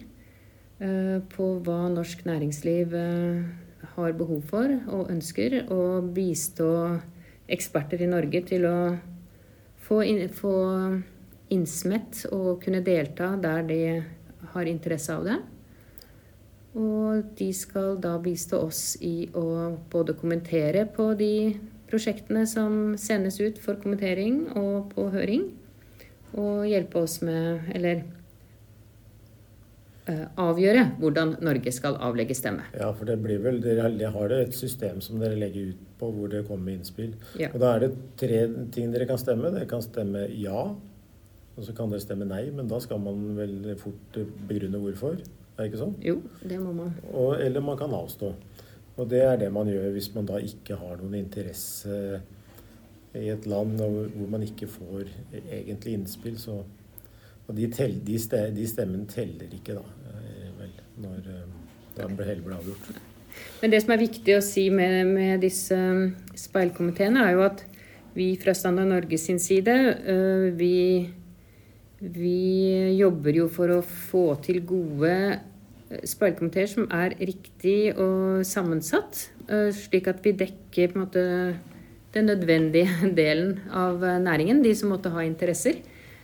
eh, 0.79 1.19
på 1.35 1.49
hva 1.67 1.87
norsk 1.91 2.23
næringsliv 2.27 2.95
eh, 2.95 3.43
har 3.97 4.15
behov 4.19 4.45
for 4.51 4.71
og 4.87 5.11
ønsker, 5.11 5.65
og 5.75 6.13
bistå 6.15 6.69
eksperter 7.51 8.05
i 8.05 8.11
Norge 8.11 8.45
til 8.47 8.67
å 8.71 8.77
få, 9.93 10.01
inn, 10.09 10.29
få 10.33 10.57
innsmett 11.53 12.25
og 12.33 12.63
kunne 12.65 12.81
delta 12.85 13.35
der 13.41 13.67
de 13.69 13.81
har 14.55 14.69
interesse 14.71 15.13
av 15.13 15.27
det. 15.29 15.39
Og 16.73 17.35
de 17.37 17.51
skal 17.53 17.99
da 18.01 18.15
bistå 18.23 18.63
oss 18.65 18.95
i 19.05 19.29
å 19.37 19.77
både 19.93 20.17
kommentere 20.17 20.87
på 20.89 21.11
de 21.19 21.53
prosjektene 21.91 22.47
som 22.49 22.95
sendes 22.97 23.37
ut 23.43 23.61
for 23.61 23.77
kommentering 23.83 24.47
og 24.57 24.95
på 24.95 25.11
høring, 25.13 25.51
og 26.33 26.65
hjelpe 26.65 27.03
oss 27.05 27.19
med 27.21 27.69
Eller 27.77 28.07
avgjøre 30.11 30.87
hvordan 30.99 31.37
Norge 31.47 31.73
skal 31.75 31.95
avlegge 32.03 32.35
stemme. 32.35 32.65
Ja, 32.75 32.89
for 32.97 33.07
det 33.07 33.21
blir 33.23 33.43
vel, 33.45 33.61
dere 33.63 34.11
har 34.11 34.33
det 34.33 34.41
et 34.49 34.57
system 34.57 34.99
som 35.05 35.21
dere 35.23 35.39
legger 35.39 35.71
ut 35.73 35.85
på 36.01 36.09
hvor 36.11 36.33
det 36.33 36.43
kommer 36.49 36.75
innspill. 36.75 37.13
Ja. 37.39 37.53
Og 37.53 37.61
da 37.63 37.77
er 37.77 37.85
det 37.85 37.93
tre 38.19 38.41
ting 38.75 38.91
dere 38.95 39.07
kan 39.07 39.21
stemme. 39.21 39.53
Dere 39.55 39.69
kan 39.71 39.85
stemme 39.85 40.27
ja, 40.35 40.65
og 41.53 41.63
så 41.67 41.75
kan 41.77 41.93
dere 41.93 42.03
stemme 42.03 42.27
nei, 42.27 42.49
men 42.51 42.71
da 42.71 42.81
skal 42.83 42.99
man 43.03 43.37
vel 43.39 43.73
fort 43.81 44.19
begrunne 44.49 44.81
hvorfor. 44.83 45.23
Er 45.53 45.61
det 45.61 45.71
ikke 45.71 45.83
sånn? 45.85 45.97
Jo, 46.03 46.19
det 46.43 46.59
må 46.59 46.73
man. 46.75 46.95
Og, 47.13 47.37
eller 47.39 47.63
man 47.65 47.79
kan 47.79 47.95
avstå. 47.95 48.33
Og 48.97 49.09
det 49.09 49.23
er 49.25 49.39
det 49.41 49.51
man 49.55 49.71
gjør 49.71 49.91
hvis 49.95 50.11
man 50.17 50.29
da 50.29 50.41
ikke 50.43 50.77
har 50.81 50.99
noen 51.01 51.21
interesse 51.23 51.97
i 53.17 53.27
et 53.29 53.47
land 53.49 53.77
hvor 53.81 54.31
man 54.33 54.45
ikke 54.45 54.69
får 54.73 55.11
egentlig 55.45 55.99
innspill. 55.99 56.39
Så, 56.41 56.63
og 57.49 57.57
de, 57.59 57.69
tell, 57.73 57.97
de, 58.07 58.19
ste, 58.23 58.47
de 58.55 58.67
stemmene 58.69 59.09
teller 59.11 59.51
ikke, 59.53 59.79
da, 59.79 60.13
eh, 60.13 60.51
vel, 60.61 60.77
når 61.05 61.33
eh, 61.33 62.05
det 62.17 62.29
hele 62.29 62.45
ble 62.45 62.59
avgjort. 62.59 62.93
Men 63.63 63.73
det 63.73 63.81
som 63.83 63.95
er 63.95 64.03
viktig 64.03 64.37
å 64.37 64.45
si 64.45 64.67
med, 64.73 65.09
med 65.09 65.43
disse 65.43 65.77
um, 65.77 66.05
speilkomiteene, 66.39 67.25
er 67.25 67.37
jo 67.37 67.45
at 67.47 67.65
vi 68.13 68.35
fra 68.41 68.55
Standard 68.55 68.91
Norge 68.91 69.17
sin 69.17 69.39
side, 69.41 69.73
vi, 70.59 71.09
vi 71.97 72.41
jobber 72.99 73.39
jo 73.39 73.47
for 73.49 73.73
å 73.73 73.79
få 73.81 74.27
til 74.45 74.59
gode 74.69 75.15
speilkomiteer 76.05 76.69
som 76.69 76.91
er 76.93 77.17
riktig 77.17 77.95
og 77.97 78.45
sammensatt, 78.45 79.31
slik 79.79 80.11
at 80.13 80.21
vi 80.27 80.35
dekker 80.45 80.93
på 80.93 80.99
en 80.99 81.05
måte 81.07 81.25
den 82.13 82.29
nødvendige 82.29 83.09
delen 83.23 83.63
av 83.73 84.05
næringen, 84.21 84.61
de 84.61 84.77
som 84.77 84.93
måtte 84.93 85.15
ha 85.17 85.25
interesser. 85.25 85.81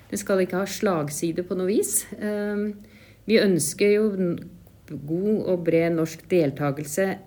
Den 0.09 0.21
skal 0.21 0.41
ikke 0.45 0.63
ha 0.63 0.69
slagside 0.69 1.45
på 1.45 1.57
noe 1.59 1.69
vis. 1.71 2.03
Um, 2.17 2.73
Vi 3.29 3.37
ønsker 3.43 3.91
jo 3.93 4.05
god 4.89 5.49
og 5.53 5.65
bred 5.67 5.93
norsk 5.99 6.23
deltakelse 6.31 7.19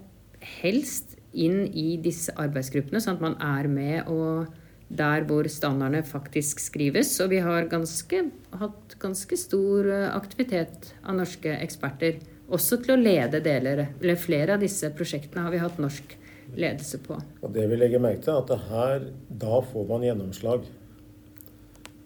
helst 0.62 1.18
inn 1.32 1.68
i 1.78 2.00
disse 2.02 2.34
arbeidsgruppene, 2.42 3.00
sånn 3.04 3.20
at 3.20 3.24
man 3.24 3.38
er 3.38 3.70
med 3.70 4.10
og 4.10 4.50
der 4.92 5.24
hvor 5.28 5.48
standardene 5.48 6.04
faktisk 6.04 6.60
skrives. 6.60 7.14
Og 7.24 7.32
vi 7.32 7.40
har 7.46 7.70
ganske, 7.72 8.24
hatt 8.60 8.98
ganske 9.00 9.38
stor 9.40 9.88
eh, 9.88 10.10
aktivitet 10.12 10.92
av 11.06 11.16
norske 11.22 11.54
eksperter. 11.62 12.20
Også 12.52 12.82
til 12.84 12.98
å 12.98 13.00
lede 13.00 13.40
deler, 13.46 13.86
eller 14.02 14.20
flere 14.20 14.58
av 14.58 14.66
disse 14.66 14.90
prosjektene 14.98 15.46
har 15.46 15.54
vi 15.54 15.62
hatt 15.62 15.80
norsk 15.80 16.18
ledelse 16.58 17.00
på. 17.06 17.16
Og 17.40 17.54
det 17.56 17.64
vi 17.72 17.78
legger 17.80 18.04
merke 18.04 18.26
til, 18.26 18.34
er 18.34 18.42
at 18.42 18.52
det 18.52 18.60
her, 18.68 19.06
da 19.46 19.62
får 19.70 19.88
man 19.88 20.04
gjennomslag. 20.04 20.68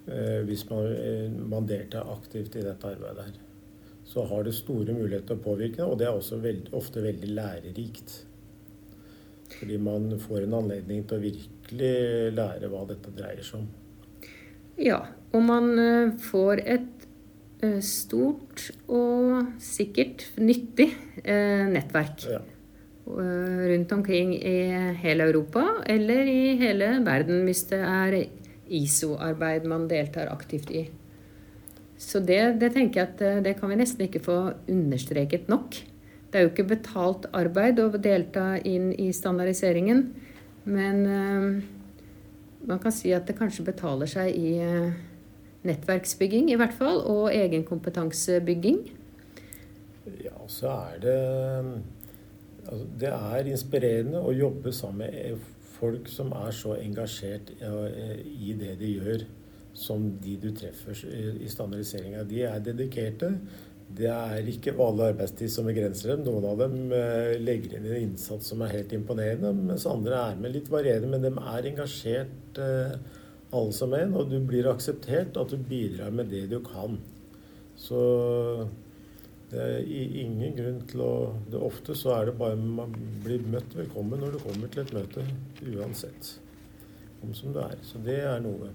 Eh, 0.06 0.44
hvis 0.46 0.68
man, 0.70 0.86
eh, 0.94 1.32
man 1.32 1.66
deltar 1.66 2.06
aktivt 2.14 2.56
i 2.56 2.62
dette 2.62 2.92
arbeidet 2.94 3.26
her. 3.26 3.40
Så 4.06 4.26
har 4.30 4.44
det 4.46 4.54
store 4.54 4.94
muligheter 4.94 5.32
til 5.34 5.40
å 5.40 5.46
påvirke, 5.48 5.86
og 5.86 5.98
det 5.98 6.06
er 6.06 6.14
også 6.14 6.38
veld, 6.44 6.70
ofte 6.78 7.02
veldig 7.02 7.32
lærerikt. 7.34 8.20
Fordi 9.56 9.80
man 9.82 10.12
får 10.22 10.46
en 10.46 10.58
anledning 10.60 11.08
til 11.08 11.18
å 11.18 11.24
virkelig 11.26 11.96
lære 12.38 12.70
hva 12.70 12.86
dette 12.92 13.14
dreier 13.18 13.42
seg 13.46 13.64
om. 13.64 13.68
Ja, 14.78 15.02
og 15.34 15.46
man 15.48 15.74
eh, 15.80 16.14
får 16.30 16.62
et 16.66 16.92
stort 17.82 18.68
og 18.92 19.56
sikkert 19.64 20.28
nyttig 20.38 20.92
nettverk. 21.26 22.28
Ja. 22.30 22.44
rundt 23.06 23.92
omkring 23.92 24.34
i 24.36 24.58
hele 25.02 25.24
Europa 25.30 25.64
eller 25.86 26.26
i 26.30 26.56
hele 26.58 26.88
verden 27.06 27.44
hvis 27.46 27.64
det 27.70 27.80
er 27.80 28.18
ISO-arbeid 28.68 29.66
man 29.70 29.90
deltar 29.92 30.32
aktivt 30.34 30.72
i. 30.72 30.86
Så 31.98 32.20
det, 32.20 32.58
det 32.60 32.74
tenker 32.76 33.02
jeg 33.02 33.12
at 33.14 33.22
eh, 33.24 33.42
det 33.46 33.56
kan 33.60 33.72
vi 33.72 33.80
nesten 33.80 34.08
ikke 34.08 34.24
få 34.26 34.38
understreket 34.72 35.48
nok. 35.52 35.78
Det 36.30 36.40
er 36.40 36.44
jo 36.44 36.52
ikke 36.52 36.68
betalt 36.74 37.30
arbeid 37.32 37.80
å 37.80 37.88
delta 37.96 38.56
inn 38.68 38.90
i 39.00 39.12
standardiseringen, 39.16 40.02
men 40.68 41.02
eh, 41.08 41.48
man 42.68 42.82
kan 42.84 42.94
si 42.94 43.14
at 43.16 43.30
det 43.30 43.38
kanskje 43.40 43.68
betaler 43.70 44.10
seg 44.10 44.36
i 44.36 44.58
eh, 44.60 44.96
nettverksbygging 45.66 46.52
i 46.52 46.60
hvert 46.60 46.76
fall, 46.76 47.00
og 47.08 47.32
egenkompetansebygging. 47.34 48.84
Ja, 50.22 50.38
så 50.52 50.70
er 50.70 51.00
det 51.02 51.20
altså, 52.68 52.86
Det 53.00 53.10
er 53.10 53.50
inspirerende 53.50 54.22
å 54.22 54.34
jobbe 54.36 54.74
sammen 54.76 55.08
med 55.08 55.55
folk 55.86 56.10
som 56.12 56.34
er 56.36 56.52
så 56.56 56.76
engasjert 56.80 57.54
eh, 57.62 58.20
i 58.26 58.56
det 58.58 58.76
de 58.82 58.92
gjør, 58.98 59.26
som 59.76 60.08
de 60.24 60.36
du 60.40 60.52
treffer 60.56 61.02
i 61.42 61.50
standardiseringa. 61.52 62.24
De 62.28 62.44
er 62.48 62.62
dedikerte. 62.64 63.34
Det 63.96 64.08
er 64.10 64.48
ikke 64.50 64.74
vanlig 64.76 65.12
arbeidstid 65.12 65.52
som 65.52 65.68
begrenser 65.70 66.14
dem. 66.14 66.24
Noen 66.26 66.48
av 66.50 66.64
dem 66.64 66.94
eh, 66.96 67.36
legger 67.42 67.78
inn 67.78 67.90
en 67.90 68.08
innsats 68.08 68.50
som 68.52 68.64
er 68.66 68.74
helt 68.80 68.96
imponerende, 68.98 69.52
mens 69.60 69.86
andre 69.90 70.24
er 70.32 70.40
med 70.42 70.56
litt 70.56 70.72
varierende. 70.74 71.12
Men 71.12 71.28
de 71.28 71.34
er 71.36 71.70
engasjert 71.70 72.62
eh, 72.64 72.96
alle 73.56 73.76
som 73.76 73.94
en, 73.96 74.16
og 74.18 74.32
du 74.32 74.40
blir 74.48 74.72
akseptert 74.72 75.38
at 75.38 75.54
du 75.54 75.60
bidrar 75.70 76.16
med 76.16 76.32
det 76.34 76.48
du 76.52 76.58
kan. 76.66 76.98
Så 77.78 78.02
det 79.52 79.60
er 79.62 79.84
i- 79.86 80.22
ingen 80.24 80.56
grunn 80.58 80.80
til 80.90 81.02
å 81.06 81.34
det 81.52 81.60
Ofte 81.62 81.96
så 81.96 82.16
er 82.16 82.26
det 82.26 82.38
bare 82.40 82.56
man 82.56 82.96
blir 83.24 83.40
møtt 83.40 83.76
velkommen 83.76 84.20
når 84.20 84.32
du 84.34 84.40
kommer 84.40 84.72
til 84.72 84.82
et 84.82 84.94
møte, 84.94 85.26
uansett. 85.62 86.40
om 87.24 87.34
som 87.34 87.54
du 87.54 87.60
er. 87.60 87.76
Så 87.82 87.98
det 88.04 88.20
er 88.20 88.40
noe. 88.40 88.70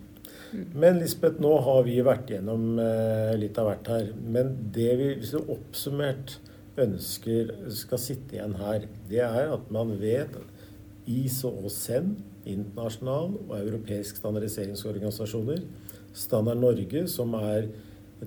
Men 0.74 0.98
Lisbeth, 0.98 1.38
nå 1.38 1.52
har 1.62 1.84
vi 1.86 2.00
vært 2.02 2.32
gjennom 2.32 2.78
eh, 2.82 3.36
litt 3.38 3.58
av 3.58 3.68
hvert 3.68 3.90
her. 3.92 4.08
Men 4.18 4.56
det 4.74 4.96
vi 4.98 5.14
hvis 5.20 5.30
du 5.36 5.38
oppsummert 5.38 6.38
ønsker 6.80 7.52
skal 7.70 7.98
sitte 7.98 8.38
igjen 8.38 8.56
her, 8.58 8.88
det 9.08 9.20
er 9.22 9.52
at 9.54 9.70
man 9.70 9.92
vet 10.00 10.34
ISO 11.06 11.52
og 11.52 11.70
SEN, 11.70 12.16
internasjonal 12.48 13.36
og 13.44 13.54
europeisk 13.60 14.16
standardiseringsorganisasjoner, 14.16 15.62
Standard 16.16 16.58
Norge, 16.58 17.04
som 17.06 17.34
er 17.38 17.68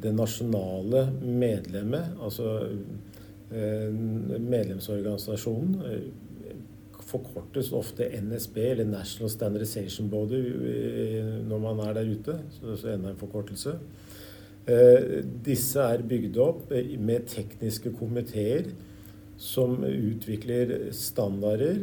det 0.01 0.13
nasjonale 0.15 1.05
medlemmet, 1.21 2.15
altså 2.21 2.67
eh, 3.53 3.89
medlemsorganisasjonen, 4.41 5.75
eh, 5.85 6.55
forkortes 7.13 7.69
ofte 7.77 8.07
NSB, 8.17 8.57
eller 8.71 8.89
National 8.89 9.29
Standardization 9.29 10.09
Body, 10.09 10.41
eh, 10.71 11.29
når 11.45 11.61
man 11.61 11.83
er 11.85 11.93
der 11.99 12.09
ute. 12.09 12.39
Så, 12.55 12.73
det 12.73 12.89
er 12.89 12.97
enda 12.97 13.13
en 13.13 13.21
forkortelse. 13.21 13.77
Disse 15.43 15.83
er 15.91 16.05
bygd 16.07 16.37
opp 16.39 16.69
med 16.71 17.25
tekniske 17.27 17.91
komiteer 17.99 18.69
som 19.35 19.81
utvikler 19.83 20.71
standarder, 20.95 21.81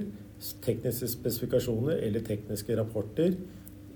tekniske 0.64 1.10
spesifikasjoner 1.12 2.00
eller 2.06 2.24
tekniske 2.24 2.78
rapporter 2.78 3.34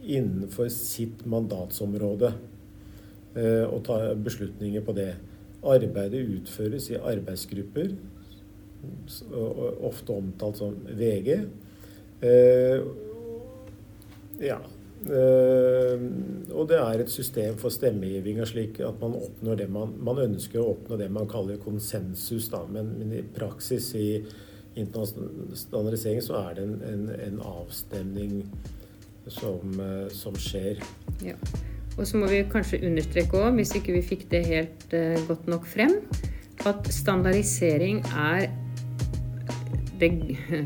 innenfor 0.04 0.68
sitt 0.68 1.24
mandatsområde. 1.24 2.34
Og 3.34 3.80
ta 3.82 3.96
beslutninger 4.14 4.84
på 4.86 4.92
det. 4.94 5.08
Arbeidet 5.66 6.20
utføres 6.36 6.90
i 6.92 7.00
arbeidsgrupper 7.00 7.88
ofte 9.84 10.12
omtalt 10.12 10.60
som 10.60 10.76
VG. 10.98 11.40
Eh, 12.20 12.80
ja. 14.44 14.58
Eh, 15.04 16.04
og 16.54 16.68
det 16.70 16.78
er 16.80 17.02
et 17.02 17.12
system 17.12 17.58
for 17.60 17.72
stemmegivinga 17.74 18.46
slik 18.48 18.80
at 18.80 19.00
man 19.02 19.18
oppnår 19.18 19.58
det 19.60 19.66
man, 19.72 19.92
man 20.00 20.22
ønsker 20.22 20.62
å 20.62 20.70
oppnå 20.72 20.98
det 21.00 21.10
man 21.12 21.28
kaller 21.30 21.60
konsensus. 21.60 22.48
Da. 22.52 22.64
Men, 22.70 22.94
men, 22.98 23.12
i 23.12 23.24
praksis 23.36 23.92
i 23.98 24.08
internasjonalisering 24.80 26.24
så 26.24 26.40
er 26.48 26.56
det 26.56 26.64
en, 26.66 26.80
en, 26.88 27.04
en 27.28 27.44
avstemning 27.46 28.40
som, 29.28 29.76
eh, 29.80 30.08
som 30.14 30.36
skjer. 30.40 30.82
Ja. 31.24 31.38
Og 31.94 32.06
så 32.08 32.18
må 32.18 32.28
vi 32.30 32.42
kanskje 32.50 32.82
understreke 32.88 33.38
òg, 33.38 33.54
hvis 33.58 33.74
ikke 33.78 33.94
vi 33.94 34.02
fikk 34.04 34.26
det 34.32 34.44
helt 34.48 34.86
uh, 34.96 35.18
godt 35.28 35.46
nok 35.50 35.66
frem, 35.70 35.98
at 36.66 36.88
standardisering 36.92 38.00
er 38.10 38.48
det, 40.00 40.10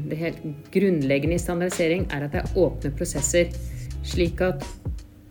det, 0.09 0.19
helt 0.19 0.45
grunnleggende 0.73 1.37
i 1.37 1.43
standardisering 1.43 2.07
er 2.13 2.27
at 2.27 2.33
det 2.33 2.43
er 2.43 2.61
åpne 2.61 2.93
prosesser. 2.97 3.53
Slik 4.07 4.41
at 4.45 4.65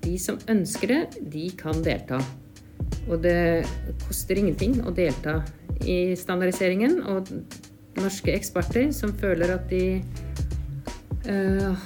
de 0.03 0.17
som 0.21 0.37
ønsker 0.49 0.93
det, 0.93 1.01
de 1.33 1.47
kan 1.57 1.81
delta. 1.83 2.19
Og 3.07 3.23
det 3.23 3.65
koster 4.05 4.39
ingenting 4.39 4.79
å 4.85 4.93
delta 4.95 5.39
i 5.81 6.15
standardiseringen. 6.19 6.99
Og 7.09 7.31
norske 7.97 8.35
eksperter 8.35 8.91
som 8.93 9.15
føler 9.17 9.55
at 9.55 9.69
de 9.71 10.03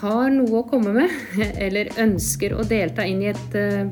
har 0.01 0.27
noe 0.33 0.59
å 0.59 0.65
komme 0.69 0.93
med, 0.95 1.13
eller 1.65 1.91
ønsker 2.01 2.53
å 2.53 2.65
delta 2.67 3.05
inn 3.07 3.23
i 3.23 3.31
et 3.31 3.55
uh, 3.57 3.87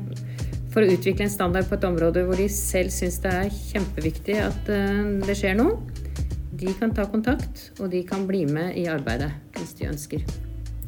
for 0.70 0.86
å 0.86 0.92
utvikle 0.94 1.26
en 1.26 1.32
standard 1.32 1.66
på 1.66 1.74
et 1.74 1.86
område 1.88 2.22
hvor 2.28 2.38
de 2.38 2.46
selv 2.52 2.92
syns 2.94 3.18
det 3.24 3.32
er 3.34 3.56
kjempeviktig 3.56 4.36
at 4.44 4.70
uh, 4.70 5.18
det 5.26 5.34
skjer 5.38 5.58
noe, 5.58 5.78
de 6.60 6.74
kan 6.76 6.92
ta 6.94 7.06
kontakt, 7.08 7.70
og 7.80 7.90
de 7.92 8.02
kan 8.06 8.26
bli 8.28 8.44
med 8.46 8.76
i 8.78 8.86
arbeidet 8.90 9.30
hvis 9.56 9.72
de 9.78 9.88
ønsker. 9.88 10.24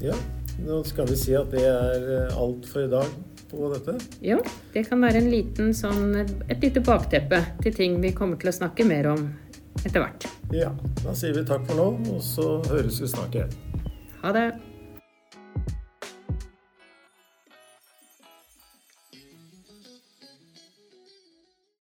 Ja, 0.03 0.17
nå 0.61 0.83
skal 0.85 1.09
vi 1.09 1.17
si 1.17 1.37
at 1.39 1.53
det 1.55 1.63
er 1.65 2.03
eh, 2.03 2.35
alt 2.37 2.67
for 2.69 2.85
i 2.85 2.91
dag 2.93 3.09
på 3.49 3.71
dette? 3.73 3.95
Ja, 4.25 4.37
det 4.75 4.85
kan 4.89 5.01
være 5.05 5.23
en 5.23 5.31
liten 5.33 5.73
sånn, 5.77 6.19
et 6.23 6.61
lite 6.61 6.83
bakteppe 6.85 7.41
til 7.63 7.77
ting 7.77 7.97
vi 8.05 8.13
kommer 8.17 8.41
til 8.41 8.53
å 8.53 8.57
snakke 8.59 8.85
mer 8.89 9.13
om 9.15 9.29
etter 9.81 10.03
hvert. 10.03 10.29
Ja, 10.53 10.73
da 11.01 11.17
sier 11.17 11.39
vi 11.39 11.47
takk 11.49 11.65
for 11.71 11.81
nå, 11.81 11.89
og 12.13 12.25
så 12.25 12.59
høres 12.69 13.01
vi 13.01 13.09
snart 13.09 13.39
igjen. 13.39 13.61
Ha 14.23 14.33
det. 14.33 14.72